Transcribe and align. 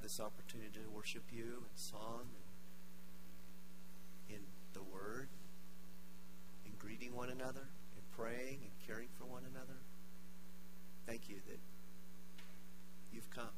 have 0.00 0.08
this 0.08 0.20
opportunity 0.20 0.70
to 0.82 0.90
worship 0.90 1.24
you 1.30 1.64
in 1.68 1.76
song, 1.76 2.22
in 4.28 4.38
the 4.72 4.82
Word, 4.82 5.28
in 6.64 6.72
greeting 6.78 7.14
one 7.14 7.28
another, 7.28 7.68
in 7.96 8.02
praying 8.16 8.60
and 8.62 8.70
caring 8.86 9.08
for 9.18 9.24
one 9.24 9.42
another. 9.50 9.78
Thank 11.06 11.28
you 11.28 11.36
that 11.48 11.58
you've 13.12 13.28
come. 13.30 13.52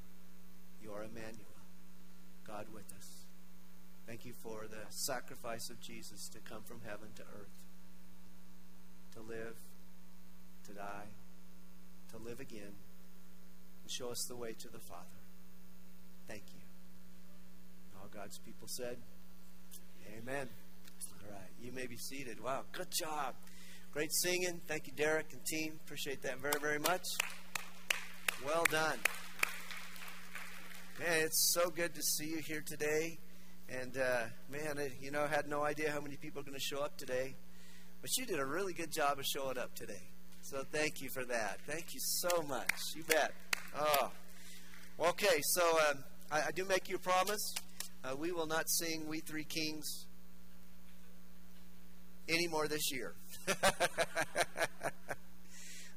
You 0.82 0.92
are 0.92 1.04
Emmanuel, 1.04 1.62
God 2.44 2.66
with 2.72 2.92
us. 2.98 3.26
Thank 4.06 4.24
you 4.24 4.32
for 4.42 4.66
the 4.68 4.90
sacrifice 4.90 5.70
of 5.70 5.80
Jesus 5.80 6.28
to 6.30 6.38
come 6.40 6.62
from 6.62 6.80
heaven 6.84 7.08
to 7.16 7.22
earth, 7.22 7.54
to 9.14 9.20
live, 9.20 9.56
to 10.66 10.72
die, 10.72 11.10
to 12.10 12.18
live 12.18 12.40
again, 12.40 12.74
and 13.82 13.90
show 13.90 14.10
us 14.10 14.24
the 14.24 14.36
way 14.36 14.54
to 14.54 14.68
the 14.68 14.80
Father. 14.80 15.21
Thank 16.28 16.42
you. 16.54 16.60
All 18.00 18.08
God's 18.12 18.38
people 18.38 18.68
said, 18.68 18.96
Amen. 20.18 20.48
All 21.24 21.30
right, 21.30 21.50
you 21.60 21.72
may 21.72 21.86
be 21.86 21.96
seated. 21.96 22.42
Wow, 22.42 22.62
good 22.72 22.90
job. 22.90 23.34
Great 23.92 24.12
singing. 24.12 24.60
Thank 24.66 24.86
you, 24.86 24.92
Derek 24.94 25.26
and 25.32 25.44
team. 25.44 25.78
Appreciate 25.84 26.22
that 26.22 26.40
very, 26.40 26.58
very 26.60 26.78
much. 26.78 27.04
Well 28.44 28.64
done. 28.70 28.98
Man, 30.98 31.20
it's 31.20 31.52
so 31.54 31.70
good 31.70 31.94
to 31.94 32.02
see 32.02 32.30
you 32.30 32.40
here 32.46 32.62
today. 32.66 33.18
And 33.68 33.96
uh, 33.96 34.24
man, 34.50 34.78
I, 34.78 34.92
you 35.00 35.10
know, 35.10 35.26
had 35.26 35.48
no 35.48 35.64
idea 35.64 35.90
how 35.90 36.00
many 36.00 36.16
people 36.16 36.40
are 36.40 36.44
going 36.44 36.58
to 36.58 36.60
show 36.60 36.82
up 36.82 36.96
today. 36.96 37.34
But 38.00 38.10
you 38.18 38.26
did 38.26 38.38
a 38.38 38.46
really 38.46 38.72
good 38.72 38.92
job 38.92 39.18
of 39.18 39.24
showing 39.24 39.58
up 39.58 39.74
today. 39.74 40.02
So 40.42 40.64
thank 40.72 41.00
you 41.00 41.08
for 41.08 41.24
that. 41.24 41.60
Thank 41.66 41.94
you 41.94 42.00
so 42.00 42.42
much. 42.42 42.70
You 42.96 43.04
bet. 43.04 43.32
Oh. 43.78 44.10
Okay, 45.00 45.40
so 45.40 45.62
um, 45.90 46.04
I, 46.32 46.48
I, 46.48 46.50
do 46.52 46.64
make 46.64 46.88
you 46.88 46.96
a 46.96 46.98
promise. 46.98 47.54
Uh, 48.02 48.16
we 48.16 48.32
will 48.32 48.46
not 48.46 48.68
sing 48.70 49.06
We 49.06 49.20
Three 49.20 49.44
Kings 49.44 50.06
anymore 52.26 52.68
this 52.68 52.90
year. 52.90 53.14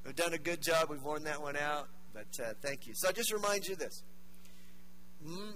We've 0.06 0.16
done 0.16 0.34
a 0.34 0.38
good 0.38 0.62
job. 0.62 0.90
We've 0.90 1.02
worn 1.02 1.24
that 1.24 1.42
one 1.42 1.56
out. 1.56 1.88
But 2.14 2.28
uh, 2.44 2.54
thank 2.62 2.86
you. 2.86 2.94
So 2.96 3.08
I 3.08 3.14
just 3.14 3.32
remind 3.32 3.66
you 3.66 3.76
this. 3.78 4.04
Mm, 5.26 5.54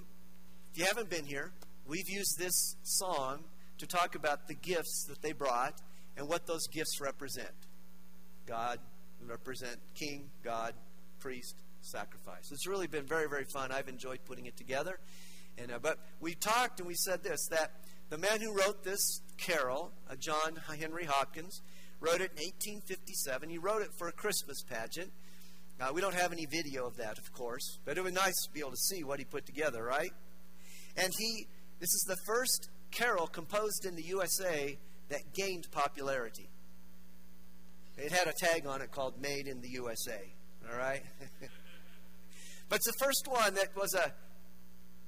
if 0.72 0.78
you 0.78 0.86
haven't 0.86 1.10
been 1.10 1.26
here, 1.26 1.52
we've 1.86 2.10
used 2.10 2.38
this 2.40 2.78
song 2.84 3.44
to 3.80 3.86
talk 3.86 4.16
about 4.16 4.48
the 4.48 4.56
gifts 4.56 5.06
that 5.10 5.22
they 5.22 5.34
brought 5.34 5.74
and 6.18 6.28
what 6.28 6.48
those 6.48 6.66
gifts 6.68 7.02
represent. 7.02 7.52
God 8.46 8.80
represent 9.26 9.78
king, 9.94 10.30
God, 10.44 10.74
priest, 11.20 11.56
sacrifice. 11.82 12.52
It's 12.52 12.68
really 12.68 12.88
been 12.88 13.06
very, 13.06 13.28
very 13.28 13.46
fun. 13.46 13.72
I've 13.72 13.90
enjoyed 13.90 14.20
putting 14.26 14.46
it 14.46 14.58
together. 14.58 15.00
And, 15.58 15.72
uh, 15.72 15.80
but 15.82 16.00
we 16.20 16.36
talked 16.36 16.80
and 16.80 16.88
we 16.88 16.96
said 16.96 17.24
this 17.24 17.48
that 17.52 17.72
the 18.10 18.18
man 18.18 18.42
who 18.42 18.56
wrote 18.56 18.84
this 18.84 19.22
carol, 19.38 19.92
uh, 20.10 20.16
John 20.16 20.60
Henry 20.80 21.06
Hopkins, 21.06 21.62
wrote 22.00 22.22
it 22.22 22.32
in 22.38 22.44
1857. 22.44 23.50
He 23.50 23.58
wrote 23.58 23.82
it 23.82 23.90
for 23.98 24.08
a 24.08 24.12
Christmas 24.12 24.64
pageant. 24.64 25.12
Uh, 25.80 25.92
we 25.94 26.02
don't 26.02 26.16
have 26.16 26.34
any 26.34 26.46
video 26.46 26.86
of 26.86 26.98
that, 26.98 27.18
of 27.18 27.32
course, 27.32 27.80
but 27.86 27.98
it 27.98 28.04
would 28.04 28.14
be 28.14 28.20
nice 28.20 28.36
to 28.46 28.52
be 28.52 28.60
able 28.60 28.72
to 28.72 28.78
see 28.78 29.04
what 29.04 29.20
he 29.20 29.26
put 29.26 29.46
together, 29.46 29.84
right? 29.84 30.12
And 30.98 31.14
he, 31.18 31.48
this 31.80 31.94
is 31.94 32.06
the 32.08 32.18
first 32.26 32.70
carol 32.92 33.28
composed 33.28 33.86
in 33.86 33.96
the 33.96 34.04
USA 34.04 34.78
that 35.10 35.34
gained 35.34 35.68
popularity. 35.72 36.50
It 37.98 38.12
had 38.12 38.28
a 38.28 38.34
tag 38.34 38.66
on 38.66 38.82
it 38.82 38.92
called 38.92 39.22
Made 39.22 39.48
in 39.48 39.62
the 39.62 39.70
USA, 39.70 40.34
all 40.70 40.78
right? 40.78 41.04
but 42.70 42.78
it's 42.78 42.88
the 42.88 43.04
first 43.04 43.28
one 43.28 43.56
that 43.56 43.76
was 43.76 43.94
a, 43.94 44.14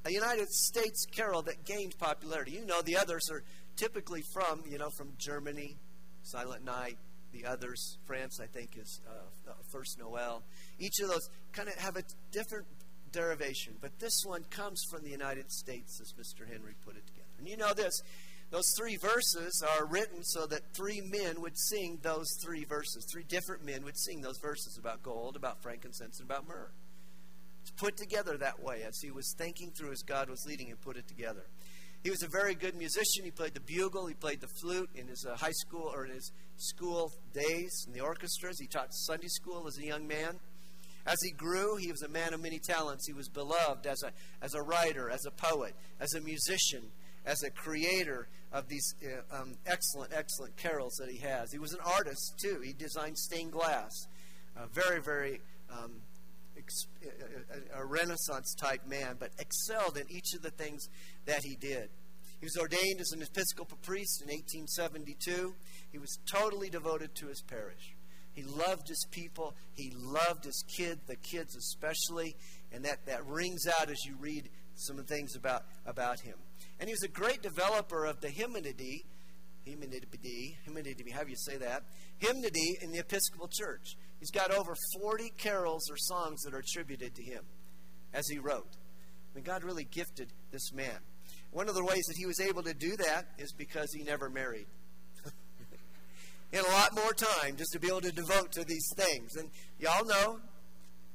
a 0.05 0.11
United 0.11 0.49
States 0.49 1.05
carol 1.11 1.43
that 1.43 1.63
gained 1.65 1.95
popularity. 1.99 2.51
You 2.51 2.65
know, 2.65 2.81
the 2.81 2.97
others 2.97 3.29
are 3.31 3.43
typically 3.75 4.23
from, 4.33 4.63
you 4.67 4.77
know, 4.77 4.89
from 4.97 5.13
Germany, 5.17 5.77
Silent 6.23 6.65
Night, 6.65 6.97
the 7.31 7.45
others, 7.45 7.97
France, 8.05 8.39
I 8.41 8.47
think, 8.47 8.77
is 8.77 8.99
uh, 9.07 9.53
First 9.71 9.97
Noel. 9.99 10.43
Each 10.79 10.99
of 11.01 11.09
those 11.09 11.29
kind 11.53 11.69
of 11.69 11.75
have 11.75 11.95
a 11.95 12.03
different 12.31 12.67
derivation, 13.11 13.75
but 13.79 13.99
this 13.99 14.23
one 14.25 14.43
comes 14.49 14.83
from 14.89 15.03
the 15.03 15.09
United 15.09 15.51
States, 15.51 16.01
as 16.01 16.13
Mr. 16.13 16.47
Henry 16.47 16.73
put 16.85 16.95
it 16.95 17.05
together. 17.07 17.29
And 17.37 17.47
you 17.47 17.57
know 17.57 17.73
this 17.73 18.01
those 18.51 18.69
three 18.77 18.97
verses 18.97 19.63
are 19.77 19.85
written 19.85 20.23
so 20.23 20.45
that 20.47 20.75
three 20.75 20.99
men 20.99 21.41
would 21.41 21.57
sing 21.57 21.99
those 22.01 22.27
three 22.43 22.65
verses. 22.65 23.07
Three 23.11 23.23
different 23.23 23.65
men 23.65 23.85
would 23.85 23.97
sing 23.97 24.21
those 24.21 24.37
verses 24.39 24.77
about 24.77 25.01
gold, 25.01 25.37
about 25.37 25.63
frankincense, 25.63 26.19
and 26.19 26.29
about 26.29 26.45
myrrh. 26.45 26.69
Put 27.77 27.97
together 27.97 28.37
that 28.37 28.61
way 28.61 28.83
as 28.83 28.99
he 28.99 29.11
was 29.11 29.33
thinking 29.37 29.71
through 29.71 29.91
as 29.91 30.01
God 30.03 30.29
was 30.29 30.45
leading 30.45 30.69
and 30.69 30.79
put 30.81 30.97
it 30.97 31.07
together. 31.07 31.45
He 32.03 32.09
was 32.09 32.23
a 32.23 32.27
very 32.27 32.55
good 32.55 32.75
musician. 32.75 33.23
He 33.23 33.31
played 33.31 33.53
the 33.53 33.59
bugle, 33.59 34.07
he 34.07 34.15
played 34.15 34.41
the 34.41 34.47
flute 34.61 34.89
in 34.95 35.07
his 35.07 35.25
uh, 35.29 35.35
high 35.35 35.51
school 35.51 35.91
or 35.93 36.05
in 36.05 36.11
his 36.11 36.31
school 36.57 37.11
days 37.33 37.85
in 37.87 37.93
the 37.93 38.01
orchestras. 38.01 38.59
He 38.59 38.67
taught 38.67 38.93
Sunday 38.93 39.27
school 39.27 39.67
as 39.67 39.77
a 39.77 39.85
young 39.85 40.07
man. 40.07 40.39
As 41.05 41.17
he 41.23 41.31
grew, 41.31 41.77
he 41.77 41.91
was 41.91 42.03
a 42.03 42.07
man 42.07 42.33
of 42.33 42.41
many 42.41 42.59
talents. 42.59 43.07
He 43.07 43.13
was 43.13 43.27
beloved 43.29 43.85
as 43.87 44.03
a, 44.03 44.11
as 44.43 44.53
a 44.53 44.61
writer, 44.61 45.09
as 45.09 45.25
a 45.25 45.31
poet, 45.31 45.75
as 45.99 46.13
a 46.13 46.21
musician, 46.21 46.91
as 47.25 47.41
a 47.43 47.49
creator 47.49 48.27
of 48.51 48.67
these 48.67 48.93
uh, 49.03 49.35
um, 49.35 49.55
excellent, 49.65 50.11
excellent 50.13 50.55
carols 50.57 50.95
that 50.99 51.09
he 51.09 51.17
has. 51.17 51.51
He 51.51 51.59
was 51.59 51.73
an 51.73 51.79
artist, 51.83 52.35
too. 52.39 52.61
He 52.63 52.73
designed 52.73 53.17
stained 53.17 53.51
glass. 53.51 53.91
A 54.55 54.67
very, 54.67 55.01
very 55.01 55.41
um, 55.71 56.01
a 57.73 57.85
Renaissance 57.85 58.55
type 58.55 58.85
man, 58.85 59.17
but 59.19 59.31
excelled 59.39 59.97
in 59.97 60.09
each 60.09 60.33
of 60.35 60.41
the 60.41 60.51
things 60.51 60.87
that 61.25 61.43
he 61.43 61.55
did. 61.55 61.89
He 62.39 62.45
was 62.45 62.57
ordained 62.57 62.99
as 62.99 63.11
an 63.11 63.21
Episcopal 63.21 63.77
priest 63.83 64.23
in 64.23 64.29
1872. 64.29 65.53
He 65.91 65.97
was 65.99 66.17
totally 66.31 66.69
devoted 66.69 67.13
to 67.15 67.27
his 67.27 67.41
parish. 67.41 67.95
He 68.33 68.43
loved 68.43 68.87
his 68.87 69.05
people. 69.11 69.55
He 69.73 69.91
loved 69.95 70.45
his 70.45 70.63
kids, 70.75 71.01
the 71.05 71.17
kids 71.17 71.55
especially, 71.55 72.35
and 72.71 72.83
that, 72.85 73.05
that 73.05 73.25
rings 73.27 73.67
out 73.79 73.89
as 73.89 74.03
you 74.05 74.15
read 74.19 74.49
some 74.75 74.97
of 74.97 75.07
the 75.07 75.13
things 75.13 75.35
about, 75.35 75.65
about 75.85 76.21
him. 76.21 76.35
And 76.79 76.89
he 76.89 76.93
was 76.93 77.03
a 77.03 77.09
great 77.09 77.43
developer 77.43 78.05
of 78.05 78.21
the 78.21 78.29
hymnody, 78.29 79.05
hymnody, 79.63 80.57
hymnody, 80.65 81.11
how 81.11 81.23
do 81.23 81.29
you 81.29 81.35
say 81.37 81.57
that? 81.57 81.83
Hymnody 82.17 82.77
in 82.81 82.91
the 82.91 82.99
Episcopal 82.99 83.49
Church. 83.51 83.95
He's 84.21 84.29
got 84.29 84.51
over 84.51 84.75
40 85.01 85.31
carols 85.39 85.89
or 85.89 85.97
songs 85.97 86.43
that 86.43 86.53
are 86.53 86.59
attributed 86.59 87.15
to 87.15 87.23
him 87.23 87.43
as 88.13 88.27
he 88.27 88.37
wrote. 88.37 88.77
I 88.77 89.35
mean, 89.35 89.43
God 89.43 89.63
really 89.63 89.83
gifted 89.83 90.31
this 90.51 90.71
man. 90.71 90.99
One 91.49 91.67
of 91.67 91.73
the 91.73 91.83
ways 91.83 92.05
that 92.07 92.15
he 92.17 92.27
was 92.27 92.39
able 92.39 92.61
to 92.63 92.73
do 92.75 92.95
that 92.97 93.25
is 93.39 93.51
because 93.51 93.91
he 93.91 94.03
never 94.03 94.29
married. 94.29 94.67
he 96.51 96.57
had 96.57 96.67
a 96.67 96.71
lot 96.71 96.95
more 96.95 97.13
time 97.13 97.55
just 97.57 97.71
to 97.73 97.79
be 97.79 97.87
able 97.87 98.01
to 98.01 98.11
devote 98.11 98.51
to 98.51 98.63
these 98.63 98.87
things. 98.95 99.35
And 99.37 99.49
y'all 99.79 100.05
know 100.05 100.39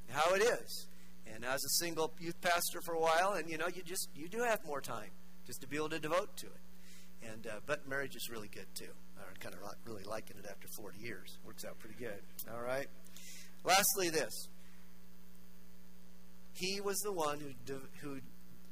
how 0.09 0.33
it 0.33 0.41
is. 0.41 0.87
And 1.33 1.45
as 1.45 1.63
a 1.63 1.69
single 1.79 2.13
youth 2.19 2.41
pastor 2.41 2.81
for 2.83 2.93
a 2.93 2.99
while, 2.99 3.33
and 3.37 3.49
you 3.49 3.57
know, 3.57 3.67
you 3.73 3.83
just 3.83 4.09
you 4.15 4.27
do 4.27 4.39
have 4.39 4.59
more 4.65 4.81
time 4.81 5.11
just 5.45 5.61
to 5.61 5.67
be 5.67 5.77
able 5.77 5.89
to 5.89 5.99
devote 5.99 6.35
to 6.37 6.47
it. 6.47 7.31
And 7.31 7.47
uh, 7.47 7.59
but 7.65 7.87
marriage 7.87 8.17
is 8.17 8.29
really 8.29 8.49
good 8.49 8.67
too 8.75 8.91
kind 9.39 9.55
of 9.55 9.61
really 9.85 10.03
liking 10.03 10.37
it 10.37 10.45
after 10.49 10.67
40 10.77 10.99
years. 10.99 11.37
Works 11.45 11.65
out 11.65 11.79
pretty 11.79 11.95
good. 11.99 12.19
All 12.51 12.61
right. 12.61 12.87
Lastly, 13.63 14.09
this. 14.09 14.49
He 16.53 16.81
was 16.81 16.97
the 16.99 17.13
one 17.13 17.39
who, 17.39 17.81
who 18.01 18.19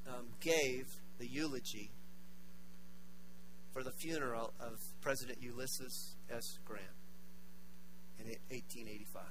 um, 0.07 0.25
gave 0.39 0.87
the 1.19 1.27
eulogy 1.27 1.91
for 3.73 3.83
the 3.83 3.91
funeral 3.91 4.53
of 4.59 4.77
President 5.01 5.39
Ulysses 5.41 6.15
S. 6.29 6.57
Grant 6.65 6.85
in 8.19 8.25
1885. 8.27 9.23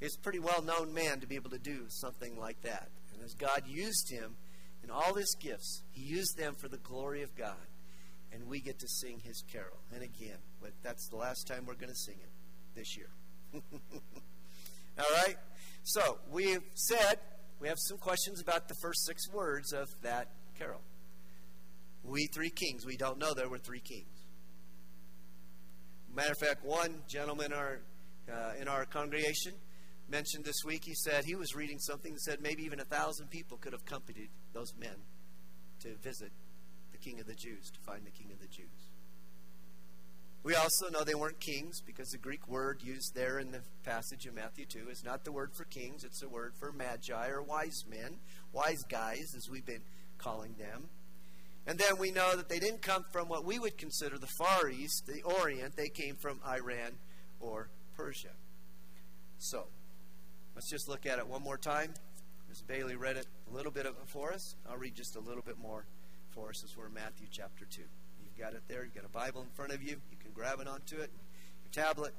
He's 0.00 0.16
a 0.16 0.20
pretty 0.20 0.38
well 0.40 0.62
known 0.62 0.92
man 0.92 1.20
to 1.20 1.26
be 1.26 1.36
able 1.36 1.50
to 1.50 1.58
do 1.58 1.84
something 1.88 2.38
like 2.38 2.60
that. 2.62 2.88
And 3.14 3.22
as 3.22 3.34
God 3.34 3.62
used 3.66 4.10
him 4.10 4.36
in 4.82 4.90
all 4.90 5.14
his 5.14 5.34
gifts, 5.40 5.82
he 5.92 6.02
used 6.02 6.36
them 6.36 6.54
for 6.54 6.68
the 6.68 6.78
glory 6.78 7.22
of 7.22 7.34
God 7.36 7.67
and 8.32 8.46
we 8.46 8.60
get 8.60 8.78
to 8.80 8.88
sing 8.88 9.20
his 9.24 9.42
carol. 9.50 9.78
And 9.92 10.02
again, 10.02 10.38
but 10.60 10.72
that's 10.82 11.08
the 11.08 11.16
last 11.16 11.46
time 11.46 11.64
we're 11.66 11.74
going 11.74 11.92
to 11.92 11.96
sing 11.96 12.16
it 12.20 12.30
this 12.74 12.96
year. 12.96 13.10
All 13.54 15.16
right? 15.24 15.36
So, 15.84 16.18
we've 16.30 16.62
said 16.74 17.18
we 17.60 17.68
have 17.68 17.78
some 17.78 17.98
questions 17.98 18.40
about 18.40 18.68
the 18.68 18.74
first 18.82 19.04
six 19.06 19.28
words 19.32 19.72
of 19.72 19.88
that 20.02 20.28
carol. 20.58 20.82
We 22.04 22.26
three 22.34 22.50
kings. 22.50 22.86
We 22.86 22.96
don't 22.96 23.18
know 23.18 23.34
there 23.34 23.48
were 23.48 23.58
three 23.58 23.80
kings. 23.80 24.26
Matter 26.14 26.32
of 26.32 26.38
fact, 26.38 26.64
one 26.64 27.02
gentleman 27.08 27.46
in 27.46 27.52
our, 27.52 27.80
uh, 28.32 28.52
in 28.60 28.68
our 28.68 28.84
congregation 28.84 29.52
mentioned 30.08 30.44
this 30.44 30.64
week, 30.64 30.82
he 30.84 30.94
said 30.94 31.24
he 31.24 31.34
was 31.34 31.54
reading 31.54 31.78
something 31.78 32.12
that 32.12 32.20
said 32.20 32.40
maybe 32.40 32.62
even 32.64 32.80
a 32.80 32.84
thousand 32.84 33.28
people 33.30 33.58
could 33.58 33.72
have 33.72 33.82
accompanied 33.82 34.30
those 34.52 34.74
men 34.78 34.94
to 35.80 35.94
visit 35.96 36.32
the 36.98 37.10
King 37.10 37.20
of 37.20 37.26
the 37.26 37.34
Jews, 37.34 37.70
to 37.70 37.80
find 37.80 38.04
the 38.04 38.10
King 38.10 38.30
of 38.32 38.40
the 38.40 38.46
Jews. 38.46 38.88
We 40.42 40.54
also 40.54 40.88
know 40.88 41.04
they 41.04 41.14
weren't 41.14 41.40
kings 41.40 41.82
because 41.84 42.10
the 42.10 42.18
Greek 42.18 42.46
word 42.48 42.80
used 42.82 43.14
there 43.14 43.38
in 43.38 43.50
the 43.50 43.60
passage 43.84 44.24
of 44.26 44.34
Matthew 44.34 44.66
2 44.66 44.88
is 44.88 45.04
not 45.04 45.24
the 45.24 45.32
word 45.32 45.50
for 45.54 45.64
kings, 45.64 46.04
it's 46.04 46.22
a 46.22 46.28
word 46.28 46.54
for 46.58 46.72
magi 46.72 47.28
or 47.28 47.42
wise 47.42 47.84
men, 47.88 48.16
wise 48.52 48.82
guys, 48.88 49.34
as 49.36 49.50
we've 49.50 49.66
been 49.66 49.82
calling 50.16 50.54
them. 50.58 50.88
And 51.66 51.78
then 51.78 51.98
we 51.98 52.12
know 52.12 52.34
that 52.34 52.48
they 52.48 52.60
didn't 52.60 52.80
come 52.80 53.04
from 53.12 53.28
what 53.28 53.44
we 53.44 53.58
would 53.58 53.76
consider 53.76 54.16
the 54.16 54.28
Far 54.38 54.70
East, 54.70 55.06
the 55.06 55.22
Orient. 55.22 55.76
They 55.76 55.88
came 55.88 56.16
from 56.16 56.40
Iran 56.46 56.92
or 57.40 57.68
Persia. 57.94 58.30
So, 59.38 59.66
let's 60.54 60.70
just 60.70 60.88
look 60.88 61.04
at 61.04 61.18
it 61.18 61.28
one 61.28 61.42
more 61.42 61.58
time. 61.58 61.92
Ms. 62.48 62.62
Bailey 62.62 62.96
read 62.96 63.18
it 63.18 63.26
a 63.50 63.54
little 63.54 63.70
bit 63.70 63.86
for 64.06 64.32
us. 64.32 64.56
I'll 64.66 64.78
read 64.78 64.94
just 64.94 65.14
a 65.16 65.20
little 65.20 65.42
bit 65.42 65.58
more 65.58 65.84
for 66.38 66.50
us 66.50 66.62
as 66.62 66.76
we're 66.76 66.86
in 66.86 66.94
Matthew 66.94 67.26
chapter 67.30 67.64
2. 67.64 67.82
You've 68.22 68.38
got 68.38 68.54
it 68.54 68.62
there. 68.68 68.84
You've 68.84 68.94
got 68.94 69.04
a 69.04 69.08
Bible 69.08 69.42
in 69.42 69.48
front 69.56 69.72
of 69.72 69.82
you. 69.82 69.96
You 70.10 70.16
can 70.22 70.30
grab 70.32 70.60
it 70.60 70.68
onto 70.68 70.96
it. 70.96 71.10
Your 71.64 71.84
tablet. 71.84 72.14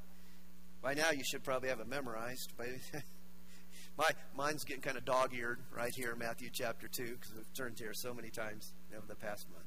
By 0.81 0.93
now, 0.93 1.11
you 1.11 1.23
should 1.23 1.43
probably 1.43 1.69
have 1.69 1.79
it 1.79 1.87
memorized. 1.87 2.51
My 3.97 4.09
mine's 4.35 4.63
getting 4.65 4.81
kind 4.81 4.97
of 4.97 5.05
dog-eared 5.05 5.59
right 5.75 5.91
here 5.95 6.11
in 6.11 6.19
Matthew 6.19 6.49
chapter 6.51 6.87
2 6.87 7.03
because 7.03 7.33
we've 7.33 7.53
turned 7.53 7.79
here 7.79 7.91
so 7.93 8.13
many 8.13 8.29
times 8.29 8.73
over 8.95 9.05
the 9.07 9.15
past 9.15 9.47
month. 9.51 9.65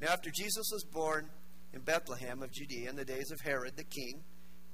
Now, 0.00 0.08
after 0.12 0.30
Jesus 0.30 0.68
was 0.72 0.84
born 0.84 1.28
in 1.72 1.80
Bethlehem 1.80 2.42
of 2.42 2.50
Judea 2.50 2.90
in 2.90 2.96
the 2.96 3.04
days 3.04 3.30
of 3.30 3.40
Herod 3.40 3.76
the 3.76 3.84
king, 3.84 4.24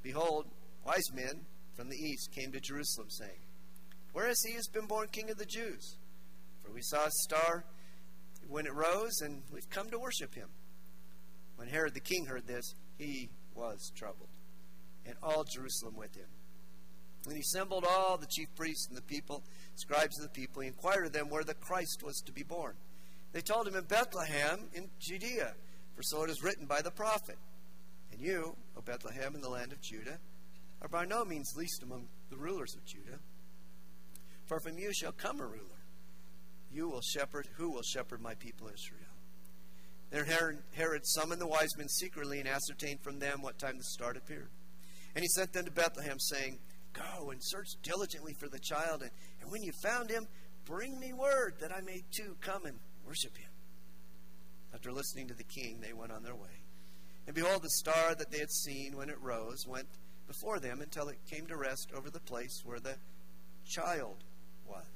behold, 0.03 0.47
wise 0.87 1.13
men 1.13 1.45
from 1.75 1.91
the 1.91 1.97
east 1.97 2.33
came 2.33 2.51
to 2.53 2.61
Jerusalem, 2.61 3.09
saying, 3.11 3.41
Where 4.13 4.29
is 4.29 4.43
he 4.45 4.53
who 4.53 4.59
has 4.59 4.69
been 4.69 4.87
born 4.87 5.09
king 5.13 5.31
of 5.31 5.37
the 5.37 5.45
Jews? 5.45 5.97
For 6.63 6.73
we 6.73 6.83
saw 6.83 7.05
a 7.05 7.11
star 7.11 7.65
when 8.49 8.67
it 8.67 8.75
rose, 8.75 9.21
and 9.21 9.43
we've 9.53 9.69
come 9.71 9.91
to 9.91 9.99
worship 9.99 10.35
him. 10.35 10.49
When 11.57 11.69
Herod 11.69 11.95
the 11.95 12.01
king 12.01 12.27
heard 12.27 12.47
this, 12.47 12.75
he 12.99 13.31
was 13.55 13.93
troubled, 13.97 14.29
and 15.05 15.17
all 15.23 15.45
Jerusalem 15.45 15.97
with 15.97 16.15
him. 16.15 16.29
And 17.27 17.35
he 17.35 17.41
assembled 17.41 17.85
all 17.89 18.19
the 18.19 18.27
chief 18.27 18.49
priests 18.55 18.87
and 18.89 18.97
the 18.97 19.03
people, 19.03 19.43
scribes 19.75 20.19
of 20.19 20.25
the 20.25 20.41
people. 20.41 20.63
He 20.63 20.69
inquired 20.69 21.07
of 21.07 21.13
them 21.13 21.29
where 21.29 21.43
the 21.43 21.55
Christ 21.55 22.03
was 22.05 22.21
to 22.27 22.33
be 22.33 22.45
born. 22.45 22.75
They 23.33 23.41
told 23.41 23.67
him 23.67 23.75
in 23.75 23.85
Bethlehem 23.85 24.69
in 24.73 24.89
Judea, 25.01 25.55
for 25.97 26.03
so 26.03 26.23
it 26.23 26.31
is 26.31 26.43
written 26.43 26.67
by 26.67 26.83
the 26.83 26.91
prophet. 26.91 27.37
And 28.13 28.21
you, 28.21 28.55
O 28.77 28.81
Bethlehem 28.81 29.35
in 29.35 29.41
the 29.41 29.49
land 29.49 29.73
of 29.73 29.81
Judah, 29.81 30.19
are 30.83 30.89
by 30.89 31.05
no 31.05 31.25
means 31.25 31.57
least 31.57 31.83
among 31.83 32.07
the 32.31 32.37
rulers 32.37 32.77
of 32.77 32.85
Judah. 32.85 33.19
For 34.45 34.61
from 34.61 34.79
you 34.79 34.93
shall 34.93 35.13
come 35.13 35.41
a 35.41 35.47
ruler. 35.47 35.76
You 36.71 36.89
will 36.89 37.01
shepherd, 37.01 37.49
who 37.57 37.71
will 37.71 37.83
shepherd 37.83 38.21
my 38.21 38.35
people 38.35 38.69
Israel. 38.69 39.01
Then 40.11 40.25
Herod 40.73 41.07
summoned 41.07 41.41
the 41.41 41.47
wise 41.47 41.77
men 41.77 41.89
secretly 41.89 42.39
and 42.39 42.49
ascertained 42.49 43.01
from 43.03 43.19
them 43.19 43.43
what 43.43 43.59
time 43.59 43.79
the 43.79 43.85
star 43.85 44.13
appeared. 44.13 44.51
And 45.15 45.23
he 45.23 45.29
sent 45.29 45.53
them 45.53 45.65
to 45.65 45.71
Bethlehem, 45.71 46.19
saying, 46.19 46.59
Go 46.93 47.31
and 47.31 47.41
search 47.43 47.69
diligently 47.83 48.35
for 48.39 48.49
the 48.49 48.59
child, 48.59 49.03
and, 49.03 49.11
and 49.41 49.51
when 49.51 49.63
you 49.63 49.73
found 49.83 50.11
him, 50.11 50.27
bring 50.65 50.99
me 50.99 51.13
word 51.13 51.55
that 51.61 51.75
I 51.75 51.81
may 51.81 52.05
too 52.15 52.37
come 52.41 52.67
and 52.67 52.79
worship 53.07 53.37
him. 53.37 53.51
After 54.75 54.93
listening 54.93 55.29
to 55.29 55.35
the 55.35 55.45
king, 55.45 55.81
they 55.81 55.93
went 55.93 56.13
on 56.13 56.23
their 56.23 56.35
way. 56.35 56.63
And 57.27 57.35
behold, 57.35 57.63
the 57.63 57.71
star 57.71 58.15
that 58.15 58.31
they 58.31 58.39
had 58.39 58.51
seen 58.51 58.97
when 58.97 59.11
it 59.11 59.21
rose 59.21 59.67
went 59.67 59.89
before 60.27 60.61
them 60.61 60.81
until 60.81 61.09
it 61.09 61.19
came 61.31 61.47
to 61.47 61.57
rest 61.57 61.91
over 61.95 62.11
the 62.11 62.21
place 62.21 62.63
where 62.65 62.81
the 62.81 62.97
child 63.65 64.23
was. 64.67 64.96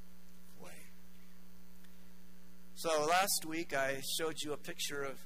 So, 2.81 3.05
last 3.05 3.45
week 3.45 3.75
I 3.75 4.01
showed 4.17 4.41
you 4.41 4.53
a 4.53 4.57
picture 4.57 5.03
of 5.03 5.19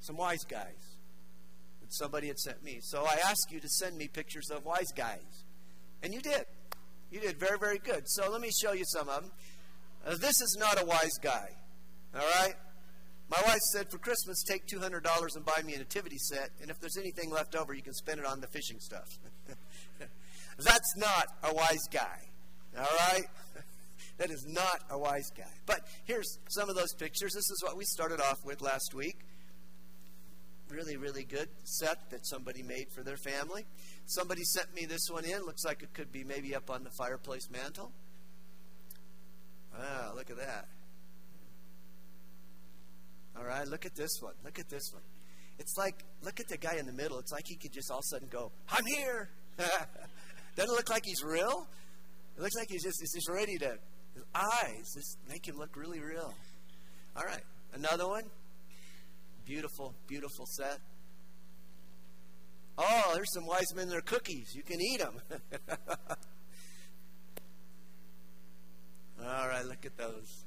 some 0.00 0.18
wise 0.18 0.44
guys 0.46 0.98
that 1.80 1.94
somebody 1.94 2.26
had 2.26 2.38
sent 2.38 2.62
me. 2.62 2.80
So 2.82 3.02
I 3.02 3.16
asked 3.24 3.46
you 3.50 3.60
to 3.60 3.68
send 3.68 3.96
me 3.96 4.08
pictures 4.08 4.50
of 4.50 4.66
wise 4.66 4.92
guys. 4.94 5.44
And 6.02 6.12
you 6.12 6.20
did. 6.20 6.44
You 7.10 7.20
did 7.20 7.40
very, 7.40 7.58
very 7.58 7.78
good. 7.78 8.02
So 8.04 8.30
let 8.30 8.42
me 8.42 8.50
show 8.50 8.72
you 8.72 8.84
some 8.84 9.08
of 9.08 9.22
them. 9.22 9.30
Uh, 10.06 10.16
this 10.16 10.38
is 10.42 10.58
not 10.60 10.82
a 10.82 10.84
wise 10.84 11.16
guy. 11.22 11.48
All 12.14 12.20
right? 12.20 12.52
My 13.30 13.40
wife 13.46 13.60
said, 13.72 13.90
for 13.90 13.96
Christmas, 13.96 14.42
take 14.42 14.66
$200 14.66 15.00
and 15.34 15.46
buy 15.46 15.62
me 15.64 15.76
a 15.76 15.78
nativity 15.78 16.18
set, 16.18 16.50
and 16.60 16.70
if 16.70 16.78
there's 16.78 16.98
anything 16.98 17.30
left 17.30 17.56
over, 17.56 17.72
you 17.72 17.82
can 17.82 17.94
spend 17.94 18.20
it 18.20 18.26
on 18.26 18.42
the 18.42 18.48
fishing 18.48 18.80
stuff. 18.80 19.18
That's 20.58 20.96
not 20.98 21.26
a 21.42 21.54
wise 21.54 21.88
guy. 21.90 22.28
All 22.76 22.84
right? 22.84 23.24
That 24.18 24.30
is 24.30 24.44
not 24.46 24.82
a 24.90 24.98
wise 24.98 25.30
guy. 25.36 25.50
But 25.66 25.80
here's 26.04 26.38
some 26.48 26.68
of 26.68 26.76
those 26.76 26.92
pictures. 26.94 27.32
This 27.32 27.50
is 27.50 27.62
what 27.62 27.76
we 27.76 27.84
started 27.84 28.20
off 28.20 28.38
with 28.44 28.60
last 28.60 28.94
week 28.94 29.16
really, 30.70 30.96
really 30.96 31.24
good 31.24 31.48
set 31.64 32.10
that 32.10 32.26
somebody 32.26 32.62
made 32.62 32.86
for 32.94 33.02
their 33.02 33.16
family. 33.16 33.64
Somebody 34.06 34.42
sent 34.44 34.74
me 34.74 34.84
this 34.86 35.08
one 35.10 35.24
in. 35.24 35.42
Looks 35.42 35.64
like 35.64 35.82
it 35.82 35.92
could 35.94 36.12
be 36.12 36.24
maybe 36.24 36.54
up 36.54 36.70
on 36.70 36.84
the 36.84 36.90
fireplace 36.90 37.48
mantle. 37.50 37.92
Wow, 39.76 40.12
look 40.14 40.30
at 40.30 40.36
that. 40.36 40.68
All 43.36 43.44
right, 43.44 43.66
look 43.66 43.86
at 43.86 43.94
this 43.94 44.10
one. 44.20 44.34
Look 44.44 44.58
at 44.58 44.68
this 44.68 44.90
one. 44.92 45.02
It's 45.58 45.76
like, 45.76 46.04
look 46.22 46.40
at 46.40 46.48
the 46.48 46.56
guy 46.56 46.76
in 46.76 46.86
the 46.86 46.92
middle. 46.92 47.18
It's 47.18 47.32
like 47.32 47.44
he 47.46 47.56
could 47.56 47.72
just 47.72 47.90
all 47.90 47.98
of 47.98 48.04
a 48.04 48.14
sudden 48.14 48.28
go, 48.28 48.52
I'm 48.68 48.84
here. 48.86 49.30
Doesn't 50.56 50.74
look 50.74 50.90
like 50.90 51.02
he's 51.04 51.22
real. 51.24 51.66
It 52.36 52.42
looks 52.42 52.54
like 52.56 52.68
he's 52.68 52.84
just, 52.84 53.00
he's 53.00 53.12
just 53.14 53.28
ready 53.28 53.58
to, 53.58 53.78
his 54.18 54.26
eyes 54.34 54.92
just 54.94 55.18
make 55.28 55.46
him 55.46 55.56
look 55.56 55.76
really 55.76 56.00
real. 56.00 56.34
All 57.16 57.22
right, 57.24 57.44
another 57.72 58.08
one. 58.08 58.24
Beautiful, 59.46 59.94
beautiful 60.06 60.44
set. 60.46 60.78
Oh, 62.76 63.12
there's 63.14 63.32
some 63.32 63.46
wise 63.46 63.72
men 63.74 63.88
their 63.88 64.00
cookies. 64.00 64.54
You 64.54 64.62
can 64.62 64.80
eat 64.80 64.98
them. 65.00 65.14
All 69.20 69.48
right, 69.48 69.64
look 69.64 69.84
at 69.84 69.96
those. 69.96 70.44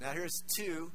Now 0.00 0.12
here's 0.12 0.42
two, 0.56 0.90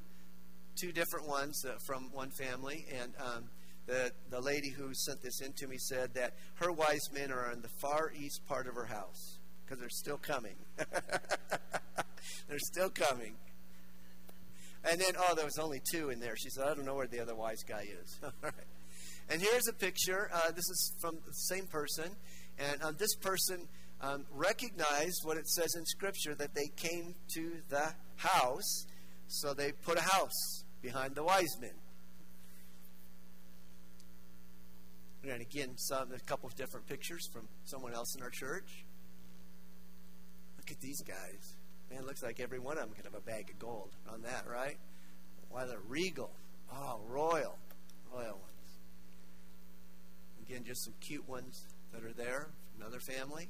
two 0.80 0.92
different 0.92 1.28
ones 1.28 1.64
uh, 1.66 1.74
from 1.86 2.10
one 2.12 2.32
family, 2.32 2.86
and 3.00 3.14
um, 3.20 3.50
the 3.86 4.12
the 4.30 4.40
lady 4.40 4.70
who 4.70 4.94
sent 4.94 5.22
this 5.22 5.42
in 5.42 5.54
to 5.54 5.68
me 5.68 5.78
said 5.78 6.14
that 6.14 6.34
her 6.56 6.72
wise 6.72 7.12
men 7.14 7.32
are 7.32 7.52
in 7.52 7.62
the 7.62 7.70
far 7.82 8.12
east 8.16 8.42
part 8.48 8.68
of 8.68 8.76
her 8.76 8.86
house 8.86 9.40
because 9.66 9.80
they're 9.80 9.90
still 9.90 10.18
coming. 10.18 10.56
they're 12.48 12.60
still 12.60 12.90
coming. 12.90 13.36
And 14.90 15.00
then, 15.00 15.14
oh, 15.18 15.34
there 15.36 15.46
was 15.46 15.58
only 15.60 15.82
two 15.92 16.10
in 16.10 16.20
there. 16.20 16.36
She 16.36 16.50
said, 16.50 16.66
I 16.68 16.74
don't 16.74 16.86
know 16.86 16.96
where 16.96 17.08
the 17.08 17.22
other 17.22 17.36
wise 17.36 17.64
guy 17.68 17.88
is. 18.02 18.20
All 18.24 18.32
right. 18.44 18.54
And 19.30 19.42
here's 19.42 19.68
a 19.68 19.74
picture. 19.74 20.30
Uh, 20.34 20.52
this 20.52 20.70
is 20.70 20.94
from 21.00 21.18
the 21.26 21.34
same 21.34 21.68
person. 21.68 22.12
And 22.60 22.84
um, 22.84 22.96
this 23.00 23.16
person 23.16 23.68
um, 24.02 24.26
recognized 24.32 25.22
what 25.24 25.38
it 25.38 25.48
says 25.48 25.76
in 25.76 25.86
Scripture 25.86 26.36
that 26.36 26.54
they 26.54 26.70
came 26.76 27.16
to 27.36 27.54
the 27.70 27.94
house. 28.18 28.86
So 29.28 29.54
they 29.54 29.72
put 29.72 29.98
a 29.98 30.02
house 30.02 30.66
behind 30.82 31.16
the 31.16 31.24
wise 31.24 31.58
men. 31.62 31.72
And 35.24 35.42
again, 35.42 35.78
some, 35.78 36.12
a 36.12 36.20
couple 36.20 36.48
of 36.48 36.56
different 36.56 36.86
pictures 36.88 37.30
from 37.32 37.48
someone 37.64 37.94
else 37.94 38.14
in 38.18 38.22
our 38.22 38.30
church. 38.30 38.86
At 40.74 40.82
these 40.82 41.04
guys. 41.04 41.56
Man, 41.92 42.04
looks 42.08 42.24
like 42.24 42.40
every 42.40 42.58
one 42.58 42.80
of 42.80 42.86
them 42.86 42.96
could 42.96 43.06
have 43.06 43.14
a 43.14 43.22
bag 43.22 43.52
of 43.52 43.60
gold 43.60 43.92
on 44.12 44.24
that, 44.24 44.46
right? 44.52 44.78
Why, 45.50 45.66
they're 45.66 45.78
regal. 45.88 46.32
Oh, 46.74 47.00
royal. 47.08 47.60
Royal 48.12 48.40
ones. 48.40 48.80
Again, 50.42 50.64
just 50.66 50.84
some 50.84 50.96
cute 51.00 51.30
ones 51.30 51.68
that 51.94 52.04
are 52.04 52.14
there. 52.14 52.48
Another 52.80 53.00
family 53.00 53.50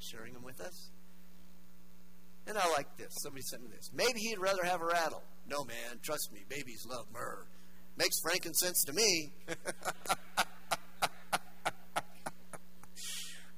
sharing 0.00 0.32
them 0.32 0.42
with 0.42 0.60
us. 0.60 0.90
And 2.48 2.58
I 2.58 2.68
like 2.70 2.96
this. 2.96 3.14
Somebody 3.22 3.42
sent 3.42 3.62
me 3.62 3.68
this. 3.68 3.90
Maybe 3.94 4.18
he'd 4.18 4.40
rather 4.40 4.64
have 4.64 4.80
a 4.80 4.86
rattle. 4.86 5.22
No, 5.48 5.64
man. 5.64 6.00
Trust 6.02 6.30
me. 6.32 6.40
Babies 6.48 6.84
love 6.90 7.06
myrrh. 7.12 7.46
Makes 7.96 8.18
frankincense 8.20 8.82
to 8.86 8.92
me. 8.92 9.32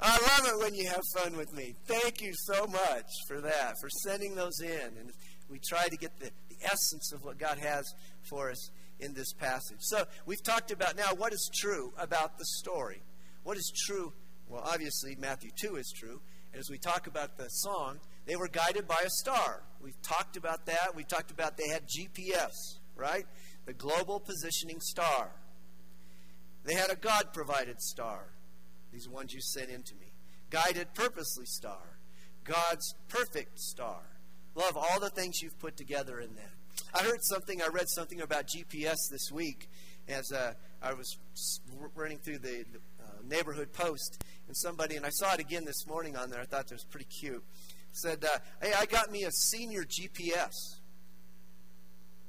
I 0.03 0.13
love 0.13 0.49
it 0.49 0.59
when 0.59 0.75
you 0.75 0.89
have 0.89 1.03
fun 1.15 1.37
with 1.37 1.53
me. 1.53 1.75
Thank 1.87 2.23
you 2.23 2.33
so 2.35 2.67
much 2.67 3.07
for 3.29 3.41
that, 3.43 3.75
for 3.81 3.91
sending 3.91 4.35
those 4.35 4.59
in. 4.61 4.97
And 4.99 5.13
we 5.51 5.59
try 5.59 5.89
to 5.89 5.97
get 5.97 6.19
the, 6.19 6.31
the 6.49 6.57
essence 6.65 7.13
of 7.13 7.23
what 7.23 7.39
God 7.39 7.59
has 7.59 7.85
for 8.29 8.51
us 8.51 8.71
in 8.99 9.13
this 9.13 9.33
passage. 9.35 9.79
So 9.81 10.05
we've 10.25 10.43
talked 10.43 10.71
about 10.71 10.97
now 10.97 11.09
what 11.17 11.35
is 11.35 11.51
true 11.55 11.93
about 11.99 12.39
the 12.39 12.47
story. 12.47 13.03
What 13.43 13.59
is 13.59 13.73
true? 13.87 14.13
Well, 14.49 14.63
obviously, 14.65 15.17
Matthew 15.17 15.51
2 15.61 15.77
is 15.77 15.93
true. 15.95 16.21
And 16.53 16.61
as 16.61 16.71
we 16.71 16.79
talk 16.79 17.07
about 17.07 17.37
the 17.37 17.49
song, 17.49 18.01
they 18.27 18.37
were 18.37 18.49
guided 18.49 18.89
by 18.89 19.03
a 19.05 19.11
star. 19.11 19.63
We've 19.83 20.01
talked 20.03 20.37
about 20.37 20.67
that. 20.67 20.95
We 20.95 21.05
talked 21.05 21.31
about 21.31 21.57
they 21.57 21.69
had 21.69 21.83
GPS, 21.87 22.79
right? 22.97 23.27
The 23.67 23.75
global 23.75 24.19
positioning 24.19 24.81
star. 24.81 25.31
They 26.65 26.75
had 26.75 26.91
a 26.91 26.97
God 26.97 27.33
provided 27.33 27.81
star. 27.81 28.29
These 28.93 29.09
ones 29.09 29.33
you 29.33 29.41
sent 29.41 29.71
into 29.71 29.95
me. 29.95 30.13
Guided 30.51 30.95
purposely 30.95 31.47
star. 31.47 31.99
God's 32.45 32.95
perfect 33.09 33.59
star. 33.59 34.03
Love 34.55 34.77
all 34.77 34.99
the 35.01 35.11
things 35.11 35.41
you've 35.41 35.59
put 35.59 35.77
together 35.77 36.21
in 36.21 36.35
that. 36.35 36.51
I 36.95 37.03
heard 37.05 37.23
something, 37.23 37.63
I 37.63 37.69
read 37.69 37.89
something 37.89 38.21
about 38.21 38.47
GPS 38.47 38.97
this 39.11 39.31
week 39.33 39.69
as 40.09 40.33
uh, 40.33 40.55
I 40.83 40.93
was 40.93 41.19
running 41.95 42.19
through 42.19 42.39
the, 42.39 42.65
the 42.73 42.79
uh, 43.01 43.11
neighborhood 43.29 43.73
post, 43.73 44.25
and 44.47 44.57
somebody, 44.57 44.97
and 44.97 45.07
I 45.07 45.11
saw 45.11 45.35
it 45.35 45.41
again 45.41 45.65
this 45.65 45.87
morning 45.87 46.17
on 46.17 46.31
there, 46.31 46.41
I 46.41 46.45
thought 46.45 46.67
it 46.67 46.73
was 46.73 46.85
pretty 46.85 47.07
cute, 47.07 47.45
said, 47.93 48.25
uh, 48.25 48.39
Hey, 48.61 48.73
I 48.77 48.87
got 48.87 49.11
me 49.11 49.25
a 49.25 49.31
senior 49.31 49.85
GPS. 49.85 50.79